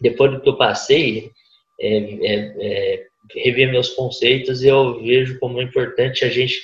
depois 0.00 0.30
do 0.30 0.40
que 0.40 0.48
eu 0.48 0.56
passei, 0.56 1.32
é, 1.80 3.06
rever 3.34 3.70
meus 3.70 3.90
conceitos 3.90 4.62
e 4.62 4.68
eu 4.68 5.00
vejo 5.02 5.38
como 5.38 5.60
é 5.60 5.64
importante 5.64 6.24
a 6.24 6.28
gente. 6.28 6.54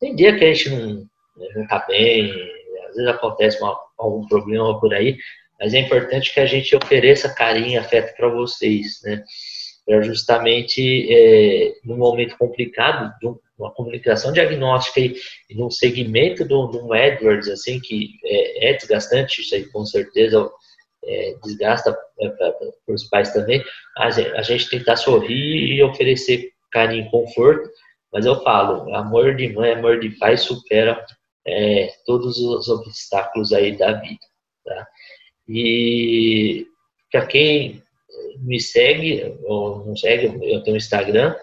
Tem 0.00 0.14
dia 0.14 0.36
que 0.36 0.44
a 0.44 0.52
gente 0.52 0.70
não, 0.70 1.06
não 1.54 1.66
tá 1.66 1.84
bem, 1.88 2.30
às 2.88 2.96
vezes 2.96 3.08
acontece 3.08 3.60
uma, 3.60 3.78
algum 3.98 4.26
problema 4.26 4.78
por 4.80 4.92
aí, 4.92 5.16
mas 5.60 5.74
é 5.74 5.78
importante 5.78 6.34
que 6.34 6.40
a 6.40 6.46
gente 6.46 6.74
ofereça 6.74 7.34
carinho 7.34 7.80
afeto 7.80 8.16
para 8.16 8.28
vocês, 8.28 9.00
né? 9.04 9.22
Para 9.86 10.02
justamente, 10.02 11.06
é, 11.12 11.72
num 11.84 11.96
momento 11.96 12.36
complicado, 12.36 13.12
de 13.20 13.28
um, 13.28 13.36
uma 13.58 13.72
comunicação 13.72 14.32
diagnóstica 14.32 15.00
e, 15.00 15.14
e 15.48 15.54
num 15.54 15.70
segmento 15.70 16.44
do, 16.44 16.66
do 16.66 16.94
Edwards, 16.94 17.48
assim, 17.48 17.80
que 17.80 18.10
é, 18.24 18.70
é 18.70 18.72
desgastante, 18.74 19.40
isso 19.40 19.54
aí 19.54 19.64
com 19.64 19.84
certeza 19.84 20.48
é, 21.04 21.34
desgasta 21.42 21.96
é, 22.20 22.28
para 22.28 22.54
os 22.88 23.04
pais 23.04 23.32
também, 23.32 23.62
a 23.96 24.06
a 24.06 24.42
gente 24.42 24.68
tentar 24.68 24.96
sorrir 24.96 25.74
e 25.74 25.82
oferecer 25.82 26.50
carinho 26.70 27.06
e 27.06 27.10
conforto, 27.10 27.68
mas 28.12 28.26
eu 28.26 28.42
falo, 28.42 28.94
amor 28.94 29.34
de 29.36 29.48
mãe, 29.48 29.72
amor 29.72 30.00
de 30.00 30.10
pai 30.10 30.36
supera 30.36 31.04
é, 31.46 31.88
todos 32.06 32.38
os 32.38 32.68
obstáculos 32.68 33.52
aí 33.52 33.76
da 33.76 33.92
vida, 33.92 34.20
tá? 34.64 34.86
E 35.48 36.66
para 37.10 37.26
quem 37.26 37.82
me 38.38 38.60
segue 38.60 39.36
ou 39.44 39.84
não 39.84 39.96
segue, 39.96 40.26
eu 40.42 40.62
tenho 40.62 40.74
um 40.74 40.78
Instagram, 40.78 41.34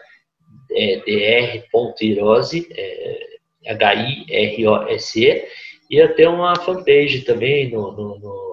é, 0.72 0.98
dr.irose, 0.98 2.68
é, 2.76 3.30
H-I-R-O-S-E, 3.68 5.46
e 5.90 5.98
eu 5.98 6.16
tenho 6.16 6.36
uma 6.36 6.56
fanpage 6.56 7.22
também 7.22 7.70
no, 7.72 7.92
no, 7.92 8.20
no, 8.20 8.49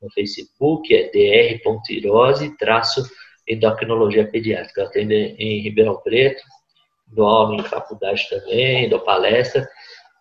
no 0.00 0.10
Facebook, 0.10 0.94
é 0.94 1.08
dr.irose, 1.08 2.56
traço 2.56 3.02
endocrinologia 3.46 4.26
pediátrica. 4.26 4.82
Eu 4.82 4.86
atendo 4.86 5.12
em 5.12 5.60
Ribeirão 5.60 6.00
Preto, 6.02 6.42
dou 7.06 7.26
aula 7.26 7.56
em 7.56 7.64
faculdade 7.64 8.28
também, 8.28 8.88
dou 8.88 9.00
palestra, 9.00 9.68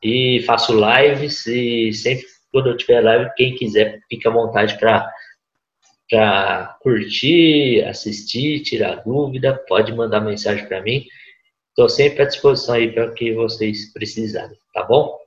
e 0.03 0.41
faço 0.45 0.73
lives 0.73 1.45
e 1.45 1.93
sempre 1.93 2.25
quando 2.51 2.69
eu 2.69 2.77
tiver 2.77 3.01
live, 3.01 3.31
quem 3.35 3.55
quiser, 3.55 3.99
fica 4.09 4.29
à 4.29 4.33
vontade 4.33 4.77
para 4.79 6.77
curtir, 6.81 7.83
assistir, 7.83 8.61
tirar 8.61 9.03
dúvida, 9.03 9.53
pode 9.67 9.93
mandar 9.93 10.21
mensagem 10.21 10.65
para 10.67 10.81
mim. 10.81 11.05
Estou 11.69 11.87
sempre 11.87 12.23
à 12.23 12.25
disposição 12.25 12.75
aí 12.75 12.91
para 12.91 13.05
o 13.05 13.13
que 13.13 13.33
vocês 13.33 13.93
precisarem, 13.93 14.57
tá 14.73 14.83
bom? 14.83 15.17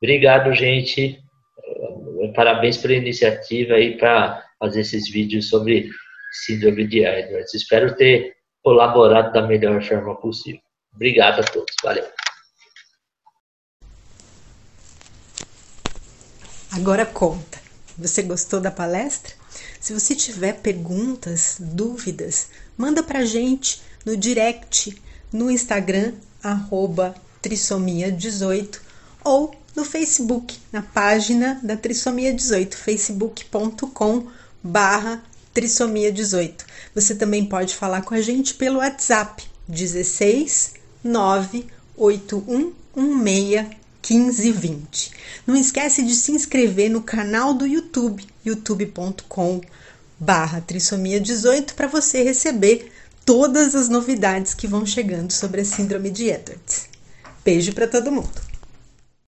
Obrigado, 0.00 0.54
gente. 0.54 1.21
Parabéns 2.34 2.76
pela 2.76 2.94
iniciativa 2.94 3.74
aí 3.74 3.96
para 3.98 4.44
fazer 4.58 4.80
esses 4.80 5.10
vídeos 5.10 5.48
sobre 5.48 5.88
síndrome 6.46 6.86
de 6.86 7.04
Edwards. 7.04 7.52
Espero 7.54 7.96
ter 7.96 8.36
colaborado 8.62 9.32
da 9.32 9.46
melhor 9.46 9.82
forma 9.82 10.14
possível. 10.20 10.60
Obrigado 10.94 11.40
a 11.40 11.44
todos. 11.44 11.74
Valeu. 11.82 12.06
Agora 16.72 17.04
conta. 17.04 17.60
Você 17.98 18.22
gostou 18.22 18.60
da 18.60 18.70
palestra? 18.70 19.34
Se 19.78 19.92
você 19.92 20.14
tiver 20.14 20.54
perguntas, 20.60 21.58
dúvidas, 21.60 22.50
manda 22.76 23.02
pra 23.02 23.24
gente 23.24 23.82
no 24.06 24.16
direct 24.16 24.96
no 25.32 25.50
Instagram 25.50 26.14
arroba 26.42 27.14
trissomia18 27.42 28.80
ou 29.24 29.54
no 29.74 29.84
Facebook, 29.84 30.58
na 30.70 30.82
página 30.82 31.58
da 31.62 31.76
Trissomia 31.76 32.32
18, 32.32 32.76
facebook.com 32.76 34.26
barra 34.62 35.22
Trissomia 35.52 36.12
18. 36.12 36.64
Você 36.94 37.14
também 37.14 37.44
pode 37.44 37.74
falar 37.74 38.02
com 38.02 38.14
a 38.14 38.20
gente 38.20 38.54
pelo 38.54 38.78
WhatsApp 38.78 39.44
16 39.68 40.74
98116 41.04 43.82
1520. 44.02 45.12
Não 45.46 45.56
esquece 45.56 46.02
de 46.02 46.14
se 46.14 46.32
inscrever 46.32 46.90
no 46.90 47.02
canal 47.02 47.54
do 47.54 47.66
YouTube, 47.66 48.26
youtube.com 48.44 49.60
barra 50.18 50.60
trissomia 50.60 51.20
18 51.20 51.74
para 51.74 51.86
você 51.86 52.22
receber 52.22 52.92
todas 53.24 53.74
as 53.74 53.88
novidades 53.88 54.54
que 54.54 54.66
vão 54.66 54.84
chegando 54.84 55.32
sobre 55.32 55.60
a 55.60 55.64
síndrome 55.64 56.10
de 56.10 56.28
Edwards. 56.28 56.88
Beijo 57.44 57.72
para 57.72 57.86
todo 57.86 58.12
mundo! 58.12 58.51